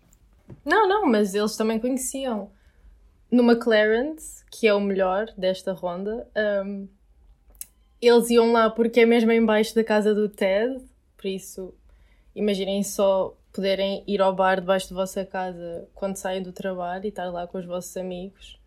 Não, 0.65 0.87
não, 0.87 1.05
mas 1.05 1.35
eles 1.35 1.55
também 1.55 1.79
conheciam. 1.79 2.49
No 3.31 3.43
McLaren, 3.43 4.15
que 4.51 4.67
é 4.67 4.73
o 4.73 4.81
melhor 4.81 5.27
desta 5.37 5.71
ronda, 5.73 6.27
hum, 6.65 6.87
eles 8.01 8.29
iam 8.29 8.51
lá 8.51 8.69
porque 8.69 9.01
é 9.01 9.05
mesmo 9.05 9.31
embaixo 9.31 9.75
da 9.75 9.83
casa 9.83 10.15
do 10.15 10.27
Ted, 10.27 10.81
por 11.15 11.27
isso 11.27 11.73
imaginem 12.35 12.83
só 12.83 13.35
poderem 13.51 14.03
ir 14.07 14.21
ao 14.21 14.33
bar 14.33 14.59
debaixo 14.59 14.89
da 14.89 14.95
vossa 14.95 15.25
casa 15.25 15.87
quando 15.93 16.15
saem 16.15 16.41
do 16.41 16.51
trabalho 16.51 17.05
e 17.05 17.09
estar 17.09 17.29
lá 17.29 17.45
com 17.45 17.57
os 17.57 17.65
vossos 17.65 17.95
amigos. 17.97 18.57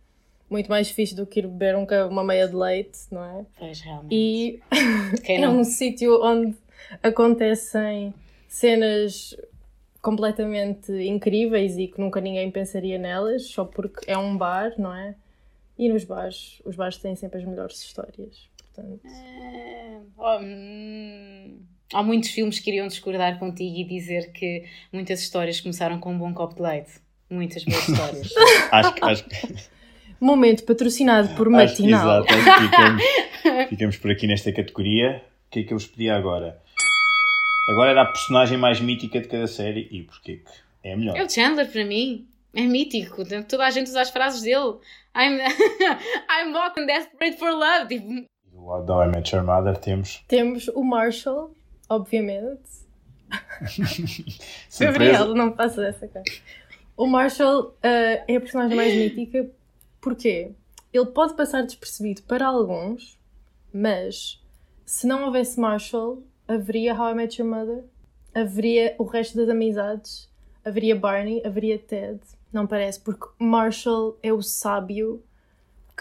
Muito 0.50 0.68
mais 0.68 0.90
fixe 0.90 1.14
do 1.14 1.26
que 1.26 1.40
ir 1.40 1.46
beber 1.46 1.74
um 1.76 1.86
uma 2.10 2.22
meia 2.22 2.46
de 2.46 2.54
leite, 2.54 2.98
não 3.10 3.24
é? 3.24 3.46
Pois, 3.58 3.80
realmente. 3.80 4.14
E 4.14 4.60
Quem 5.24 5.42
é 5.42 5.48
um 5.48 5.64
sítio 5.64 6.22
onde 6.22 6.54
acontecem 7.02 8.12
cenas 8.48 9.34
completamente 10.02 10.92
incríveis 10.92 11.78
e 11.78 11.86
que 11.86 12.00
nunca 12.00 12.20
ninguém 12.20 12.50
pensaria 12.50 12.98
nelas, 12.98 13.46
só 13.46 13.64
porque 13.64 14.10
é 14.10 14.18
um 14.18 14.36
bar, 14.36 14.72
não 14.76 14.92
é? 14.94 15.14
E 15.78 15.88
nos 15.88 16.04
bares, 16.04 16.60
os 16.64 16.76
bares 16.76 16.98
têm 16.98 17.14
sempre 17.16 17.38
as 17.40 17.46
melhores 17.46 17.82
histórias. 17.82 18.50
Portanto, 18.74 19.00
É, 19.06 19.98
oh, 20.18 20.38
hum, 20.40 21.60
há 21.94 22.02
muitos 22.02 22.30
filmes 22.30 22.58
que 22.58 22.70
iriam 22.70 22.86
discordar 22.88 23.38
contigo 23.38 23.76
e 23.78 23.84
dizer 23.84 24.32
que 24.32 24.64
muitas 24.92 25.20
histórias 25.20 25.60
começaram 25.60 25.98
com 25.98 26.12
um 26.12 26.18
bom 26.18 26.34
copo 26.34 26.56
de 26.56 26.62
leite. 26.62 26.92
Muitas 27.30 27.64
boas 27.64 27.88
histórias. 27.88 28.28
Acho, 28.72 28.94
que- 28.94 29.04
acho, 29.04 29.24
que- 29.24 29.54
momento 30.20 30.64
patrocinado 30.64 31.34
por 31.34 31.48
Matinal. 31.48 32.24
exato, 32.24 32.34
ficamos, 32.62 33.68
ficamos 33.70 33.96
por 33.96 34.10
aqui 34.10 34.26
nesta 34.26 34.52
categoria. 34.52 35.22
O 35.46 35.50
que 35.50 35.60
é 35.60 35.62
que 35.64 35.72
eu 35.72 35.78
vos 35.78 35.86
pedi 35.86 36.08
agora? 36.10 36.60
Agora 37.68 37.90
era 37.90 38.02
a 38.02 38.06
personagem 38.06 38.58
mais 38.58 38.80
mítica 38.80 39.20
de 39.20 39.28
cada 39.28 39.46
série 39.46 39.88
e 39.90 40.02
porquê 40.02 40.38
que 40.38 40.50
é 40.82 40.94
a 40.94 40.96
melhor. 40.96 41.16
É 41.16 41.24
o 41.24 41.30
Chandler 41.30 41.70
para 41.70 41.84
mim. 41.84 42.26
É 42.54 42.62
mítico. 42.62 43.22
Toda 43.48 43.64
a 43.64 43.70
gente 43.70 43.88
usa 43.88 44.02
as 44.02 44.10
frases 44.10 44.42
dele. 44.42 44.78
I'm, 45.16 45.38
I'm 46.28 46.52
walking 46.52 46.86
desperate 46.86 47.38
for 47.38 47.50
love. 47.50 47.88
Tipo, 47.88 48.26
Do 48.50 48.66
lado 48.66 48.84
da 48.84 48.94
How 48.94 49.04
I 49.04 49.08
Met 49.08 49.34
Your 49.34 49.44
Mother 49.44 49.76
temos 49.78 50.22
Temos 50.28 50.68
o 50.68 50.82
Marshall, 50.82 51.54
obviamente. 51.88 52.82
Gabriel, 54.78 55.34
não 55.34 55.52
passa 55.52 55.80
dessa 55.80 56.06
cara. 56.08 56.24
O 56.96 57.06
Marshall 57.06 57.74
eh, 57.82 58.22
é 58.28 58.36
a 58.36 58.40
personagem 58.40 58.76
mais 58.76 58.94
mítica 58.94 59.48
porque 60.00 60.50
ele 60.92 61.06
pode 61.06 61.34
passar 61.34 61.62
despercebido 61.62 62.22
para 62.22 62.46
alguns, 62.46 63.18
mas 63.72 64.38
se 64.84 65.06
não 65.06 65.24
houvesse 65.24 65.58
Marshall, 65.58 66.22
haveria 66.52 66.94
How 66.94 67.10
I 67.10 67.14
Met 67.14 67.40
Your 67.40 67.50
Mother, 67.50 67.84
haveria 68.34 68.94
o 68.98 69.04
resto 69.04 69.36
das 69.36 69.48
amizades, 69.48 70.28
haveria 70.64 70.94
Barney, 70.96 71.42
haveria 71.44 71.78
Ted. 71.78 72.20
Não 72.52 72.66
parece, 72.66 73.00
porque 73.00 73.26
Marshall 73.38 74.18
é 74.22 74.32
o 74.32 74.42
sábio 74.42 75.22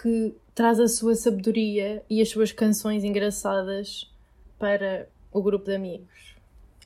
que 0.01 0.35
traz 0.53 0.79
a 0.79 0.87
sua 0.87 1.15
sabedoria 1.15 2.03
e 2.09 2.21
as 2.21 2.29
suas 2.29 2.51
canções 2.51 3.03
engraçadas 3.03 4.11
para 4.59 5.07
o 5.31 5.41
grupo 5.41 5.65
de 5.65 5.75
amigos. 5.75 6.35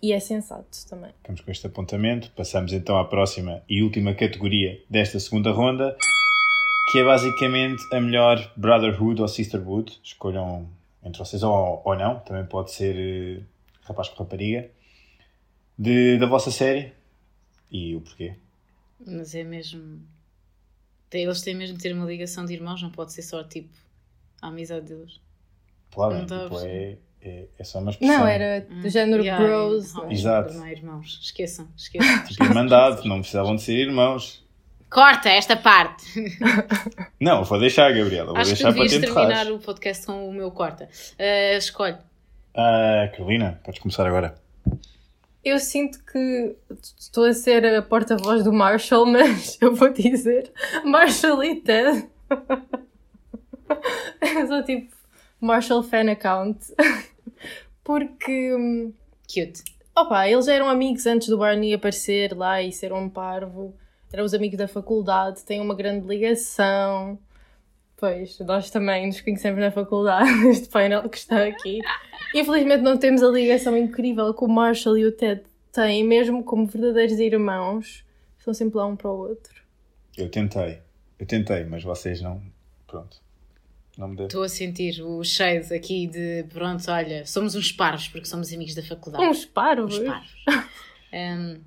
E 0.02 0.14
é 0.14 0.20
sensato 0.20 0.86
também. 0.88 1.12
Ficamos 1.22 1.42
com 1.42 1.52
este 1.52 1.66
apontamento. 1.66 2.30
Passamos 2.36 2.74
então 2.74 2.98
à 2.98 3.06
próxima 3.06 3.64
e 3.68 3.82
última 3.82 4.14
categoria 4.14 4.80
desta 4.90 5.20
segunda 5.20 5.52
ronda, 5.52 5.98
que 6.92 7.00
é 7.00 7.04
basicamente 7.04 7.82
a 7.92 8.00
melhor 8.00 8.52
Brotherhood 8.56 9.22
ou 9.22 9.28
Sisterhood. 9.28 10.00
Escolham 10.04 10.68
entre 11.04 11.20
vocês 11.20 11.42
ou, 11.44 11.82
ou 11.84 11.96
não, 11.96 12.20
também 12.20 12.46
pode 12.46 12.72
ser 12.72 12.96
eh, 12.96 13.44
rapaz 13.86 14.10
com 14.10 14.24
rapariga, 14.24 14.70
de, 15.78 16.18
da 16.18 16.26
vossa 16.26 16.52
série 16.52 16.94
e 17.72 17.96
o 17.96 18.02
porquê. 18.02 18.36
mas 19.06 19.34
é 19.36 19.44
mesmo. 19.44 20.02
Eles 21.12 21.42
têm 21.42 21.56
mesmo 21.56 21.78
de 21.78 21.84
ter 21.84 21.94
uma 21.94 22.06
ligação 22.06 22.44
de 22.46 22.54
irmãos, 22.54 22.82
não 22.82 22.90
pode 22.90 23.14
ser 23.14 23.22
só 23.22 23.42
tipo 23.42 23.70
a 24.42 24.48
amizade 24.48 24.88
deles. 24.88 25.22
Claro, 25.92 26.14
Não 26.14 26.22
é, 26.24 26.44
tipo, 26.44 26.60
é, 26.60 26.98
é, 27.22 27.46
é 27.58 27.64
só 27.64 27.80
uma 27.80 27.92
expressão. 27.92 28.18
Não, 28.20 28.28
era 28.28 28.62
do 28.62 28.90
género 28.90 29.24
Yeah, 29.24 29.46
bros. 29.46 29.86
yeah. 29.86 30.02
não 30.04 30.10
é? 30.10 30.14
Exato. 30.14 30.54
Não 30.56 30.66
é 30.66 30.72
irmãos. 30.74 31.20
Esqueçam, 31.24 31.70
esqueçam. 31.78 32.26
Tipo, 32.26 32.44
irmandade, 32.44 33.08
não 33.08 33.20
precisavam 33.20 33.56
de 33.56 33.62
ser 33.62 33.78
irmãos. 33.78 34.44
Corta 34.90 35.30
esta 35.30 35.56
parte! 35.58 36.06
Não, 37.20 37.44
vou 37.44 37.60
deixar, 37.60 37.92
Gabriela, 37.94 38.28
vou 38.32 38.38
Acho 38.38 38.52
que 38.52 38.56
deixar 38.56 38.74
para 38.74 38.84
devias 38.84 39.02
te 39.02 39.14
terminar 39.14 39.52
o 39.52 39.60
podcast 39.60 40.06
com 40.06 40.30
o 40.30 40.34
meu 40.34 40.52
corta. 40.52 40.86
Uh, 41.20 41.58
escolhe. 41.58 41.98
Ah, 42.56 43.10
Carolina, 43.12 43.60
podes 43.66 43.82
começar 43.82 44.08
agora. 44.08 44.34
Eu 45.44 45.60
sinto 45.60 46.04
que 46.06 46.56
estou 46.98 47.26
a 47.26 47.34
ser 47.34 47.66
a 47.66 47.82
porta-voz 47.82 48.44
do 48.46 48.54
Marshall, 48.54 49.06
mas 49.12 49.58
eu 49.62 49.76
vou 49.76 49.92
dizer 49.92 50.52
Marshall 50.86 51.44
e 51.44 51.56
Ted. 51.58 52.10
Eu 54.22 54.48
sou 54.48 54.64
tipo 54.64 54.96
Marshall 55.42 55.84
fan 55.84 56.10
account. 56.10 56.60
Porque, 57.84 58.56
hum, 58.56 58.94
Cute. 59.28 59.62
opa, 59.96 60.28
eles 60.28 60.48
eram 60.48 60.70
amigos 60.70 61.06
antes 61.06 61.28
do 61.28 61.38
Barney 61.38 61.74
aparecer 61.74 62.36
lá 62.36 62.62
e 62.62 62.72
ser 62.72 62.94
um 62.94 63.10
parvo. 63.10 63.76
Eram 64.14 64.24
os 64.24 64.34
amigos 64.34 64.58
da 64.58 64.68
faculdade, 64.68 65.44
têm 65.44 65.60
uma 65.60 65.76
grande 65.76 66.08
ligação. 66.08 67.20
Pois, 67.98 68.40
nós 68.40 68.70
também 68.70 69.08
nos 69.08 69.22
conhecemos 69.22 69.60
na 69.60 69.72
faculdade, 69.72 70.30
este 70.48 70.70
painel 70.70 71.08
que 71.10 71.18
está 71.18 71.44
aqui. 71.46 71.80
Infelizmente 72.38 72.82
não 72.82 72.98
temos 72.98 73.24
a 73.24 73.30
ligação 73.30 73.78
incrível 73.78 74.34
que 74.34 74.44
o 74.44 74.48
Marshall 74.48 74.98
e 74.98 75.06
o 75.06 75.12
Ted 75.12 75.42
têm, 75.72 76.04
mesmo 76.04 76.44
como 76.44 76.68
verdadeiros 76.68 77.18
irmãos. 77.18 78.04
Estão 78.38 78.54
sempre 78.54 78.78
lá 78.78 78.86
um 78.86 78.96
para 78.96 79.10
o 79.10 79.18
outro. 79.18 79.56
Eu 80.18 80.30
tentei, 80.30 80.80
eu 81.18 81.26
tentei, 81.26 81.64
mas 81.64 81.82
vocês 81.82 82.22
não. 82.22 82.42
Pronto. 82.86 83.22
Não 83.98 84.10
me 84.10 84.18
deu. 84.18 84.26
Estou 84.28 84.44
a 84.44 84.50
sentir 84.50 85.02
o 85.02 85.24
shade 85.24 85.74
aqui 85.74 86.08
de 86.08 86.44
pronto, 86.50 86.84
olha, 86.92 87.26
somos 87.26 87.56
uns 87.56 87.72
parvos 87.72 88.10
porque 88.10 88.26
somos 88.28 88.52
amigos 88.52 88.76
da 88.76 88.84
faculdade. 88.84 89.24
Uns 89.24 89.46
parvos. 89.46 89.98
Uns 89.98 90.06
parvos. 90.06 90.36
Hum, 91.14 91.62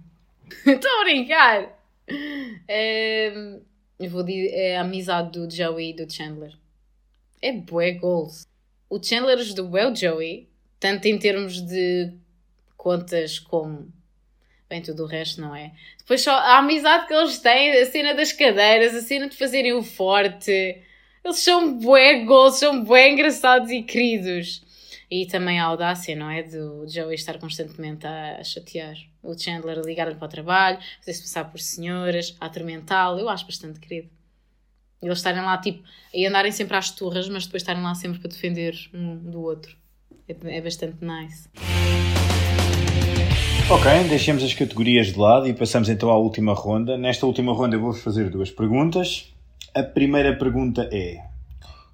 Estou 0.66 0.90
a 1.00 1.04
brincar. 1.04 1.78
Hum, 2.10 3.60
Eu 3.98 4.10
vou 4.10 4.22
dizer 4.22 4.50
é 4.52 4.76
a 4.76 4.82
amizade 4.82 5.32
do 5.32 5.50
Joey 5.50 5.90
e 5.90 5.94
do 5.94 6.12
Chandler. 6.12 6.52
É 7.40 7.52
bué 7.52 7.92
goals. 7.92 8.46
O 8.90 9.02
Chandler 9.02 9.38
ajudou 9.38 9.70
o 9.70 9.94
Joey, 9.94 10.47
tanto 10.80 11.06
em 11.06 11.18
termos 11.18 11.60
de 11.60 12.12
contas 12.76 13.38
como 13.38 13.92
bem 14.68 14.82
tudo 14.82 15.04
o 15.04 15.06
resto, 15.06 15.40
não 15.40 15.54
é? 15.54 15.72
Depois 15.98 16.20
só 16.20 16.32
a 16.32 16.58
amizade 16.58 17.06
que 17.06 17.14
eles 17.14 17.38
têm, 17.38 17.72
a 17.72 17.86
cena 17.86 18.14
das 18.14 18.32
cadeiras, 18.32 18.94
a 18.94 19.00
cena 19.00 19.28
de 19.28 19.36
fazerem 19.36 19.72
o 19.72 19.82
forte. 19.82 20.82
Eles 21.24 21.38
são 21.38 21.78
bué 21.78 22.24
gols, 22.24 22.58
são 22.58 22.84
bué 22.84 23.10
engraçados 23.10 23.70
e 23.70 23.82
queridos. 23.82 24.62
E 25.10 25.26
também 25.26 25.58
a 25.58 25.64
audácia, 25.64 26.14
não 26.14 26.30
é? 26.30 26.42
Do 26.42 26.86
Joey 26.86 27.14
estar 27.14 27.38
constantemente 27.38 28.06
a, 28.06 28.44
chatear 28.44 28.94
o 29.22 29.36
Chandler, 29.38 29.80
ligar-lhe 29.80 30.14
para 30.14 30.26
o 30.26 30.28
trabalho, 30.28 30.78
fazer-se 31.00 31.22
passar 31.22 31.44
por 31.50 31.60
senhoras, 31.60 32.36
a 32.38 32.46
atormentá-lo. 32.46 33.18
Eu 33.18 33.28
acho 33.28 33.46
bastante 33.46 33.80
querido. 33.80 34.10
Eles 35.00 35.18
estarem 35.18 35.40
lá, 35.40 35.56
tipo, 35.58 35.82
e 36.12 36.26
andarem 36.26 36.52
sempre 36.52 36.76
às 36.76 36.90
turras, 36.90 37.28
mas 37.28 37.46
depois 37.46 37.62
estarem 37.62 37.82
lá 37.82 37.94
sempre 37.94 38.18
para 38.18 38.28
defender 38.28 38.74
um 38.92 39.16
do 39.16 39.40
outro. 39.40 39.76
É, 40.28 40.56
é 40.58 40.60
bastante 40.60 40.96
nice. 41.04 41.48
Ok, 43.70 44.08
deixemos 44.08 44.42
as 44.42 44.54
categorias 44.54 45.08
de 45.08 45.18
lado 45.18 45.46
e 45.46 45.52
passamos 45.52 45.88
então 45.88 46.10
à 46.10 46.16
última 46.16 46.54
ronda. 46.54 46.96
Nesta 46.96 47.26
última 47.26 47.52
ronda 47.52 47.76
eu 47.76 47.80
vou-vos 47.80 48.00
fazer 48.00 48.30
duas 48.30 48.50
perguntas. 48.50 49.34
A 49.74 49.82
primeira 49.82 50.36
pergunta 50.36 50.88
é: 50.92 51.22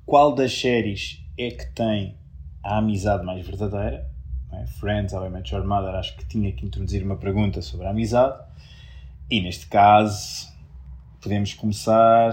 qual 0.07 0.35
das 0.35 0.59
séries 0.59 1.21
é 1.39 1.51
que 1.51 1.67
tem 1.73 2.17
a 2.65 2.79
amizade 2.79 3.25
mais 3.25 3.47
verdadeira. 3.47 4.11
É? 4.53 4.67
Friends, 4.67 5.13
How 5.13 5.27
I 5.27 5.31
Met 5.31 5.55
Your 5.55 5.67
Mother, 5.67 5.95
acho 5.95 6.17
que 6.17 6.25
tinha 6.27 6.51
que 6.53 6.65
introduzir 6.65 7.05
uma 7.05 7.17
pergunta 7.17 7.61
sobre 7.61 7.87
a 7.87 7.91
amizade. 7.91 8.43
E 9.31 9.41
neste 9.41 9.67
caso, 9.67 10.49
podemos 11.21 11.53
começar 11.55 12.33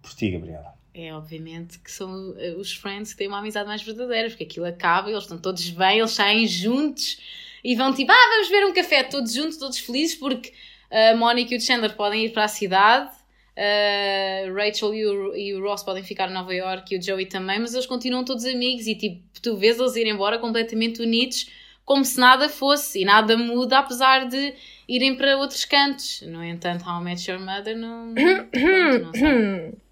por 0.00 0.12
ti, 0.14 0.30
Gabriela. 0.30 0.73
É, 0.94 1.12
obviamente, 1.12 1.78
que 1.80 1.90
são 1.90 2.34
eh, 2.38 2.54
os 2.56 2.72
Friends 2.72 3.12
que 3.12 3.18
têm 3.18 3.26
uma 3.28 3.40
amizade 3.40 3.66
mais 3.66 3.82
verdadeira, 3.82 4.28
porque 4.28 4.44
aquilo 4.44 4.64
acaba, 4.64 5.10
eles 5.10 5.24
estão 5.24 5.36
todos 5.36 5.68
bem, 5.70 5.98
eles 5.98 6.12
saem 6.12 6.46
juntos 6.46 7.18
e 7.64 7.74
vão 7.74 7.92
tipo, 7.92 8.12
ah, 8.12 8.28
vamos 8.30 8.48
ver 8.48 8.64
um 8.64 8.72
café 8.72 9.02
todos 9.02 9.32
juntos, 9.32 9.56
todos 9.56 9.78
felizes, 9.78 10.14
porque 10.14 10.52
a 10.90 11.16
Mónica 11.16 11.52
e 11.52 11.56
o 11.56 11.60
Chandler 11.60 11.96
podem 11.96 12.24
ir 12.24 12.32
para 12.32 12.44
a 12.44 12.48
cidade 12.48 13.10
Uh, 13.54 14.52
Rachel 14.52 14.92
e 14.92 15.06
o, 15.06 15.36
e 15.36 15.54
o, 15.54 15.62
Ross 15.62 15.84
podem 15.84 16.02
ficar 16.02 16.28
em 16.28 16.34
Nova 16.34 16.52
York 16.52 16.92
e 16.92 16.98
o 16.98 17.02
Joey 17.02 17.26
também, 17.26 17.60
mas 17.60 17.72
eles 17.72 17.86
continuam 17.86 18.24
todos 18.24 18.44
amigos 18.44 18.88
e 18.88 18.96
tipo, 18.96 19.22
tu 19.40 19.56
vês 19.56 19.78
eles 19.78 19.94
irem 19.94 20.12
embora 20.12 20.40
completamente 20.40 21.00
unidos, 21.00 21.48
como 21.84 22.04
se 22.04 22.18
nada 22.18 22.48
fosse 22.48 23.02
e 23.02 23.04
nada 23.04 23.36
muda, 23.36 23.78
apesar 23.78 24.26
de 24.26 24.54
irem 24.88 25.14
para 25.14 25.36
outros 25.36 25.64
cantos. 25.64 26.22
No 26.22 26.42
entanto, 26.42 26.84
How 26.84 27.00
I 27.00 27.04
Met 27.04 27.30
Your 27.30 27.40
Mother 27.40 27.76
não, 27.76 28.06
não 28.10 29.72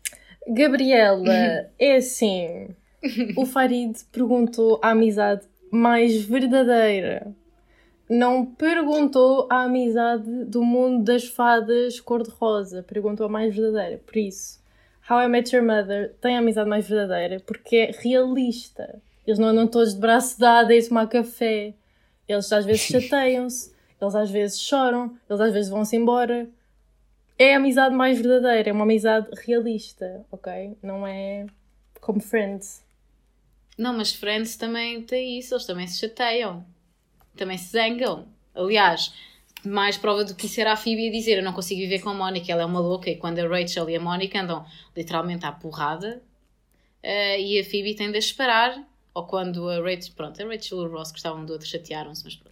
Gabriela, 0.48 1.70
é 1.78 1.96
assim. 1.96 2.68
O 3.37 3.44
Farid 3.44 3.98
perguntou 4.12 4.78
a 4.83 4.90
amizade 4.90 5.42
mais 5.70 6.22
verdadeira 6.22 7.35
não 8.12 8.44
perguntou 8.44 9.46
a 9.50 9.62
amizade 9.62 10.44
do 10.44 10.62
mundo 10.62 11.02
das 11.02 11.24
fadas 11.24 11.98
cor-de-rosa, 11.98 12.83
perguntou 12.83 13.24
a 13.24 13.28
mais 13.28 13.55
verdadeira. 13.55 14.00
Por 14.05 14.16
isso, 14.18 14.61
How 15.09 15.22
I 15.22 15.28
Met 15.28 15.55
Your 15.55 15.64
Mother 15.64 16.14
tem 16.20 16.37
a 16.37 16.40
amizade 16.40 16.68
mais 16.68 16.87
verdadeira 16.87 17.40
porque 17.40 17.76
é 17.76 17.90
realista. 17.90 19.00
Eles 19.26 19.38
não 19.38 19.48
andam 19.48 19.66
todos 19.66 19.94
de 19.94 20.00
braço 20.00 20.38
dado 20.38 20.70
a 20.70 20.74
ir 20.74 20.87
tomar 20.87 21.07
café. 21.09 21.72
Eles 22.28 22.52
às 22.52 22.66
vezes 22.66 22.83
chateiam-se, 22.85 23.72
eles 24.00 24.14
às 24.14 24.31
vezes 24.31 24.61
choram, 24.61 25.16
eles 25.28 25.40
às 25.40 25.52
vezes 25.52 25.70
vão-se 25.70 25.96
embora. 25.96 26.46
É 27.42 27.55
a 27.55 27.57
amizade 27.57 27.94
mais 27.94 28.20
verdadeira, 28.20 28.70
é 28.70 28.72
uma 28.72 28.85
amizade 28.85 29.28
realista, 29.44 30.24
ok? 30.31 30.76
Não 30.83 31.07
é 31.07 31.46
como 32.00 32.20
Friends. 32.20 32.85
Não, 33.76 33.92
mas 33.96 34.12
Friends 34.12 34.57
também 34.57 35.02
tem 35.02 35.38
isso, 35.38 35.55
eles 35.55 35.66
também 35.66 35.87
se 35.87 35.98
chateiam 35.98 36.64
também 37.37 37.59
se 37.59 37.70
zangam. 37.70 38.26
Aliás, 38.55 39.12
mais 39.64 39.96
prova 39.96 40.24
do 40.24 40.35
que 40.35 40.46
isso 40.46 40.61
era 40.61 40.72
a 40.72 40.76
Phoebe 40.76 41.09
a 41.09 41.12
dizer: 41.12 41.38
Eu 41.38 41.44
não 41.44 41.52
consigo 41.52 41.81
viver 41.81 42.00
com 42.00 42.11
a 42.11 42.14
Mónica, 42.14 42.50
ela 42.52 42.62
é 42.62 42.66
uma 42.66 42.81
louca. 42.81 43.11
E 43.11 43.16
quando 43.16 43.38
a 43.38 43.48
Rachel 43.48 43.88
e 43.90 43.96
a 43.96 44.00
Mónica 44.00 44.40
andam 44.40 44.64
literalmente 44.96 45.46
à 45.46 45.52
porrada, 45.52 46.22
uh, 47.02 47.40
e 47.40 47.59
a 47.59 47.64
Phoebe 47.64 47.94
tem 47.94 48.11
de 48.11 48.18
as 48.18 48.33
parar. 48.33 48.87
Ou 49.14 49.26
quando 49.26 49.68
a 49.68 49.76
Rachel, 49.76 50.14
pronto, 50.16 50.42
a 50.42 50.46
Rachel 50.46 50.78
e 50.78 50.87
o 50.87 50.90
Ross 50.90 51.12
gostavam 51.12 51.44
do 51.44 51.52
outro, 51.52 51.68
chatearam-se, 51.68 52.24
mas 52.24 52.35
pronto. 52.35 52.51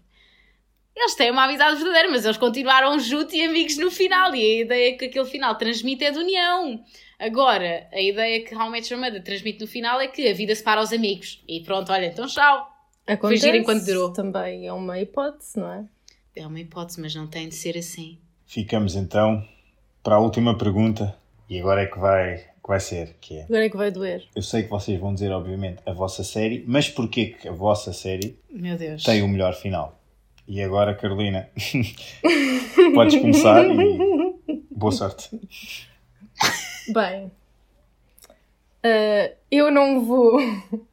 Eles 0.94 1.14
têm 1.14 1.30
uma 1.30 1.44
amizade 1.44 1.76
verdadeira, 1.76 2.10
mas 2.10 2.24
eles 2.24 2.36
continuaram 2.36 2.98
juntos 2.98 3.32
e 3.34 3.42
amigos 3.42 3.76
no 3.78 3.90
final. 3.90 4.34
E 4.34 4.44
a 4.44 4.60
ideia 4.62 4.98
que 4.98 5.06
aquele 5.06 5.24
final 5.24 5.54
transmite 5.56 6.04
é 6.04 6.10
de 6.10 6.18
união. 6.18 6.84
Agora, 7.18 7.86
a 7.92 8.00
ideia 8.00 8.44
que 8.44 8.54
How 8.54 8.74
Your 8.74 8.98
Mother 8.98 9.22
transmite 9.22 9.60
no 9.60 9.66
final 9.66 10.00
é 10.00 10.08
que 10.08 10.28
a 10.28 10.34
vida 10.34 10.54
separa 10.54 10.80
os 10.80 10.92
amigos. 10.92 11.42
E 11.46 11.60
pronto, 11.60 11.92
olha, 11.92 12.06
então 12.06 12.26
tchau. 12.26 12.68
Acontece 13.06 13.48
Foi 13.48 13.58
enquanto 13.58 13.84
durou. 13.84 14.12
Também 14.12 14.66
é 14.66 14.72
uma 14.72 14.98
hipótese, 15.00 15.58
não 15.58 15.72
é? 15.72 15.84
É 16.34 16.46
uma 16.46 16.60
hipótese, 16.60 17.00
mas 17.00 17.14
não 17.14 17.26
tem 17.26 17.48
de 17.48 17.54
ser 17.54 17.76
assim. 17.76 18.18
Ficamos 18.46 18.96
então 18.96 19.46
para 20.02 20.16
a 20.16 20.18
última 20.18 20.56
pergunta. 20.56 21.16
E 21.48 21.58
agora 21.58 21.82
é 21.82 21.86
que 21.86 21.98
vai, 21.98 22.36
que 22.36 22.68
vai 22.68 22.80
ser, 22.80 23.16
que 23.20 23.38
é... 23.38 23.42
Agora 23.42 23.66
é 23.66 23.68
que 23.68 23.76
vai 23.76 23.90
doer. 23.90 24.24
Eu 24.34 24.42
sei 24.42 24.62
que 24.62 24.70
vocês 24.70 24.98
vão 24.98 25.12
dizer, 25.12 25.32
obviamente, 25.32 25.82
a 25.84 25.92
vossa 25.92 26.22
série, 26.22 26.64
mas 26.66 26.88
porquê 26.88 27.26
que 27.26 27.48
a 27.48 27.52
vossa 27.52 27.92
série 27.92 28.38
Meu 28.48 28.78
Deus. 28.78 29.02
tem 29.02 29.22
o 29.22 29.28
melhor 29.28 29.54
final? 29.54 29.99
E 30.50 30.60
agora, 30.64 30.96
Carolina, 30.96 31.48
podes 32.92 33.20
começar 33.20 33.64
e 33.64 34.64
boa 34.68 34.90
sorte. 34.90 35.30
Bem, 36.88 37.30
uh, 38.84 39.36
eu 39.48 39.70
não 39.70 40.04
vou 40.04 40.40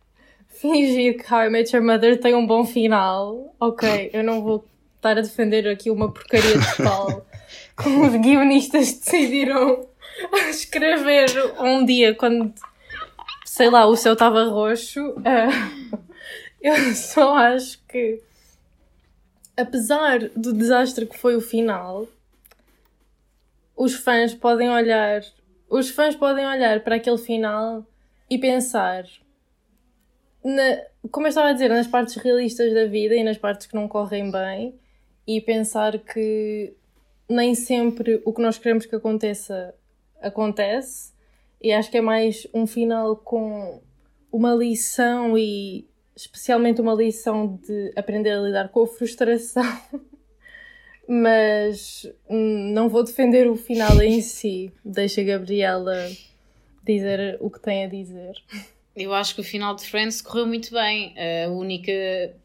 fingir 0.47 1.17
que 1.17 1.33
How 1.33 1.45
I 1.45 1.49
Met 1.49 1.75
Your 1.75 1.83
Mother 1.83 2.19
tem 2.19 2.35
um 2.35 2.45
bom 2.45 2.65
final. 2.65 3.55
Ok, 3.59 4.11
eu 4.13 4.23
não 4.23 4.43
vou 4.43 4.63
estar 4.97 5.17
a 5.17 5.21
defender 5.21 5.67
aqui 5.67 5.89
uma 5.89 6.11
porcaria 6.11 6.53
total. 6.77 7.25
como 7.75 8.05
os 8.05 8.15
guionistas 8.15 8.93
decidiram 8.93 9.87
escrever 10.51 11.31
um 11.59 11.83
dia 11.83 12.13
quando, 12.13 12.53
sei 13.43 13.71
lá, 13.71 13.87
o 13.87 13.95
céu 13.95 14.13
estava 14.13 14.43
roxo. 14.43 15.13
Uh, 15.13 15.97
eu 16.61 16.93
só 16.93 17.35
acho 17.35 17.79
que, 17.89 18.21
apesar 19.57 20.29
do 20.29 20.53
desastre 20.53 21.05
que 21.05 21.17
foi 21.17 21.35
o 21.35 21.41
final, 21.41 22.07
os 23.75 23.95
fãs 23.95 24.33
podem 24.33 24.69
olhar, 24.69 25.21
os 25.69 25.89
fãs 25.89 26.15
podem 26.15 26.45
olhar 26.45 26.81
para 26.81 26.95
aquele 26.95 27.17
final 27.17 27.85
e 28.29 28.37
pensar 28.37 29.05
na, 30.43 30.81
como 31.11 31.27
eu 31.27 31.29
estava 31.29 31.49
a 31.49 31.53
dizer, 31.53 31.69
nas 31.69 31.87
partes 31.87 32.15
realistas 32.15 32.73
da 32.73 32.85
vida 32.85 33.15
e 33.15 33.23
nas 33.23 33.37
partes 33.37 33.67
que 33.67 33.75
não 33.75 33.87
correm 33.87 34.31
bem, 34.31 34.75
e 35.27 35.41
pensar 35.41 35.99
que 35.99 36.73
nem 37.29 37.53
sempre 37.53 38.21
o 38.23 38.33
que 38.33 38.41
nós 38.41 38.57
queremos 38.57 38.85
que 38.85 38.95
aconteça 38.95 39.75
acontece, 40.21 41.13
e 41.61 41.73
acho 41.73 41.91
que 41.91 41.97
é 41.97 42.01
mais 42.01 42.47
um 42.53 42.65
final 42.65 43.15
com 43.17 43.81
uma 44.31 44.53
lição 44.53 45.37
e 45.37 45.85
especialmente 46.17 46.81
uma 46.81 46.93
lição 46.93 47.59
de 47.65 47.93
aprender 47.95 48.31
a 48.31 48.41
lidar 48.41 48.69
com 48.69 48.83
a 48.83 48.87
frustração. 48.87 49.63
Mas 51.07 52.05
não 52.29 52.89
vou 52.89 53.01
defender 53.01 53.49
o 53.49 53.55
final 53.55 54.01
em 54.01 54.19
si. 54.19 54.73
Deixa 54.83 55.21
a 55.21 55.23
Gabriela 55.23 56.09
dizer 56.83 57.37
o 57.39 57.49
que 57.49 57.61
tem 57.61 57.85
a 57.85 57.87
dizer 57.87 58.33
eu 58.97 59.13
acho 59.13 59.35
que 59.35 59.41
o 59.41 59.43
final 59.43 59.75
de 59.75 59.83
Friends 59.83 60.21
correu 60.21 60.47
muito 60.47 60.71
bem. 60.71 61.13
A 61.45 61.49
única 61.49 61.91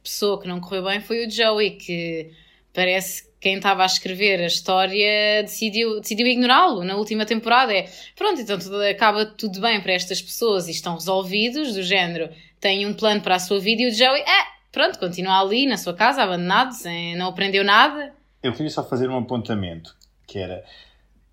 pessoa 0.02 0.40
que 0.40 0.46
não 0.46 0.60
correu 0.60 0.84
bem 0.84 1.00
foi 1.00 1.26
o 1.26 1.30
Joey, 1.30 1.72
que 1.72 2.30
parece 2.74 3.24
que 3.24 3.32
quem 3.40 3.56
estava 3.56 3.82
a 3.82 3.86
escrever 3.86 4.38
a 4.38 4.46
história 4.46 5.42
decidiu, 5.42 5.98
decidiu 6.00 6.26
ignorá-lo 6.26 6.84
na 6.84 6.96
última 6.96 7.24
temporada. 7.24 7.72
É 7.72 7.88
pronto, 8.14 8.40
então 8.40 8.58
tudo, 8.58 8.80
acaba 8.82 9.24
tudo 9.24 9.60
bem 9.60 9.80
para 9.80 9.92
estas 9.92 10.20
pessoas 10.20 10.68
e 10.68 10.72
estão 10.72 10.94
resolvidos, 10.94 11.74
do 11.74 11.82
género, 11.82 12.28
têm 12.62 12.86
um 12.86 12.94
plano 12.94 13.20
para 13.20 13.34
a 13.34 13.38
sua 13.40 13.60
vida 13.60 13.82
e 13.82 13.88
o 13.88 13.92
Joey, 13.92 14.20
é, 14.20 14.46
pronto, 14.70 14.98
continua 14.98 15.40
ali 15.40 15.66
na 15.66 15.76
sua 15.76 15.92
casa, 15.92 16.22
abandonado, 16.22 16.72
sem, 16.72 17.16
não 17.16 17.26
aprendeu 17.26 17.64
nada. 17.64 18.12
Eu 18.42 18.52
queria 18.52 18.70
só 18.70 18.88
fazer 18.88 19.10
um 19.10 19.18
apontamento, 19.18 19.94
que 20.26 20.38
era 20.38 20.64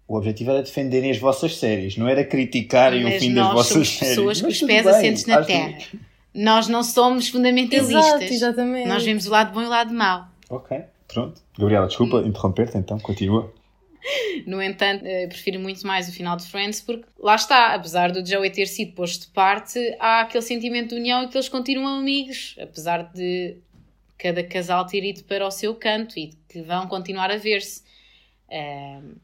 o 0.08 0.18
objetivo 0.18 0.50
era 0.50 0.64
defenderem 0.64 1.12
as 1.12 1.20
vossas 1.20 1.56
séries, 1.58 1.96
não 1.96 2.08
era 2.08 2.24
criticarem 2.26 3.04
Mas 3.04 3.18
o 3.18 3.20
fim 3.20 3.34
das 3.34 3.54
vossas 3.54 3.88
séries. 3.88 4.18
Nós 4.18 4.38
somos 4.40 4.40
pessoas 4.40 4.42
com 4.42 4.48
os 4.48 4.60
pés 4.60 4.84
bem, 4.84 4.96
assentes 4.96 5.26
na 5.28 5.44
terra. 5.44 5.74
Que... 5.74 6.00
Nós 6.34 6.68
não 6.68 6.84
somos 6.84 7.30
fundamentalistas. 7.30 8.06
Exato, 8.06 8.24
exatamente. 8.24 8.88
Nós 8.88 9.04
vemos 9.04 9.28
o 9.28 9.30
lado 9.30 9.54
bom 9.54 9.62
e 9.62 9.66
o 9.66 9.70
lado 9.70 9.94
mau. 9.94 10.26
Ok, 10.50 10.82
pronto. 11.08 11.40
Gabriela, 11.58 11.88
desculpa 11.88 12.18
hum. 12.18 12.28
interromper-te 12.28 12.78
então, 12.78 13.00
continua. 13.00 13.54
No 14.46 14.62
entanto, 14.62 15.06
eh, 15.06 15.28
prefiro 15.28 15.60
muito 15.60 15.86
mais 15.86 16.08
o 16.08 16.12
final 16.12 16.38
de 16.38 16.48
Friends 16.48 16.82
porque 16.82 17.06
lá 17.20 17.36
está, 17.36 17.74
apesar 17.74 18.12
do 18.12 18.26
Joey 18.26 18.50
ter 18.50 18.66
sido 18.68 18.94
posto 18.94 19.28
de 19.28 19.34
parte, 19.34 19.80
há 20.00 20.22
aquele 20.22 20.42
sentimento 20.42 20.90
de 20.90 20.96
união 20.96 21.24
e 21.24 21.28
que 21.28 21.36
eles 21.36 21.50
continuam 21.50 22.00
amigos, 22.00 22.56
apesar 22.60 23.04
de 23.14 23.58
cada 24.18 24.44
casal 24.44 24.86
ter 24.86 25.04
ido 25.04 25.24
para 25.24 25.46
o 25.46 25.52
seu 25.52 25.76
canto 25.76 26.18
e 26.18 26.34
que 26.48 26.62
vão 26.62 26.88
continuar 26.88 27.30
a 27.32 27.38
ver-se. 27.38 27.84
Um 28.52 29.16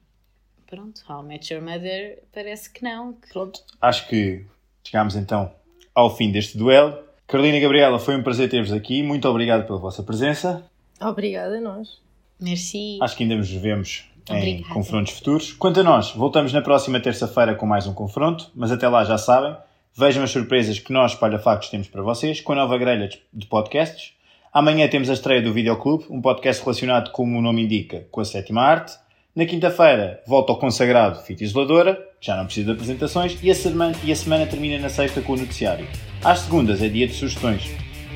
pronto, 0.68 1.02
How 1.08 1.24
I 1.24 1.26
Met 1.26 1.54
Your 1.54 1.64
Mother 1.64 2.24
parece 2.34 2.70
que 2.70 2.84
não. 2.84 3.14
Pronto, 3.32 3.64
acho 3.82 4.08
que 4.08 4.46
chegámos 4.84 5.16
então 5.16 5.54
ao 5.94 6.16
fim 6.16 6.32
deste 6.32 6.58
duelo. 6.58 7.04
Carolina 7.28 7.58
e 7.58 7.62
Gabriela, 7.62 7.98
foi 7.98 8.16
um 8.16 8.22
prazer 8.22 8.50
ter-vos 8.50 8.72
aqui. 8.72 9.02
Muito 9.02 9.28
obrigado 9.28 9.66
pela 9.66 9.80
vossa 9.80 10.04
presença. 10.04 10.70
Obrigada 11.02 11.58
a 11.58 11.62
nós. 11.62 12.00
Merci. 12.40 13.00
Acho 13.02 13.16
que 13.16 13.24
ainda 13.24 13.36
nos 13.36 13.50
vemos 13.50 14.10
em 14.30 14.38
Obrigada. 14.38 14.74
confrontos 14.74 15.14
futuros. 15.14 15.54
Quanto 15.54 15.80
a 15.80 15.84
nós, 15.84 16.12
voltamos 16.12 16.52
na 16.54 16.62
próxima 16.62 17.00
terça-feira 17.00 17.56
com 17.56 17.66
mais 17.66 17.86
um 17.88 17.94
confronto, 17.94 18.50
mas 18.56 18.72
até 18.72 18.88
lá 18.88 19.04
já 19.04 19.18
sabem, 19.18 19.56
vejam 19.98 20.24
as 20.24 20.32
surpresas 20.32 20.80
que 20.80 20.92
nós, 20.92 21.14
Palha 21.16 21.40
Factos, 21.40 21.70
temos 21.70 21.88
para 21.88 22.02
vocês 22.02 22.42
com 22.42 22.54
a 22.54 22.56
nova 22.56 22.78
grelha 22.78 23.08
de- 23.08 23.20
de 23.34 23.46
podcasts. 23.46 24.14
Amanhã 24.54 24.88
temos 24.88 25.10
a 25.10 25.14
estreia 25.14 25.42
do 25.42 25.52
Videoclube, 25.54 26.06
um 26.10 26.22
podcast 26.22 26.64
relacionado, 26.64 27.12
como 27.12 27.38
o 27.38 27.42
nome 27.42 27.64
indica, 27.64 28.06
com 28.12 28.22
a 28.22 28.26
sétima 28.26 28.62
arte. 28.62 28.94
Na 29.36 29.46
quinta-feira, 29.46 30.22
volta 30.26 30.54
ao 30.54 30.58
consagrado 30.58 31.22
Fita 31.22 31.44
Isoladora, 31.44 31.96
que 32.22 32.28
já 32.28 32.38
não 32.38 32.46
precisa 32.46 32.68
de 32.68 32.72
apresentações, 32.72 33.38
e 33.44 33.52
a, 33.52 33.56
semana, 33.56 33.94
e 34.02 34.12
a 34.12 34.16
semana 34.16 34.46
termina 34.46 34.80
na 34.80 34.88
sexta 34.88 35.20
com 35.22 35.34
o 35.34 35.38
noticiário. 35.38 35.86
Às 36.24 36.40
segundas 36.40 36.82
é 36.82 36.88
dia 36.88 37.06
de 37.06 37.14
sugestões. 37.14 37.70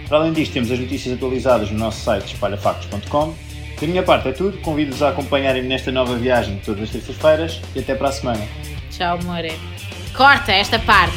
Para 0.07 0.19
além 0.19 0.31
disto, 0.31 0.53
temos 0.53 0.71
as 0.71 0.79
notícias 0.79 1.13
atualizadas 1.15 1.69
no 1.71 1.77
nosso 1.77 1.99
site 1.99 2.33
espalhafactos.com. 2.33 3.33
Da 3.79 3.87
minha 3.87 4.03
parte 4.03 4.27
é 4.27 4.31
tudo, 4.33 4.57
convido-vos 4.57 5.01
a 5.01 5.09
acompanharem-me 5.09 5.69
nesta 5.69 5.89
nova 5.91 6.15
viagem 6.15 6.59
todas 6.65 6.83
as 6.83 6.89
terças-feiras 6.89 7.61
e 7.73 7.79
até 7.79 7.95
para 7.95 8.09
a 8.09 8.11
semana. 8.11 8.41
Tchau, 8.91 9.17
more. 9.23 9.53
Corta 10.13 10.51
esta 10.51 10.77
parte. 10.79 11.15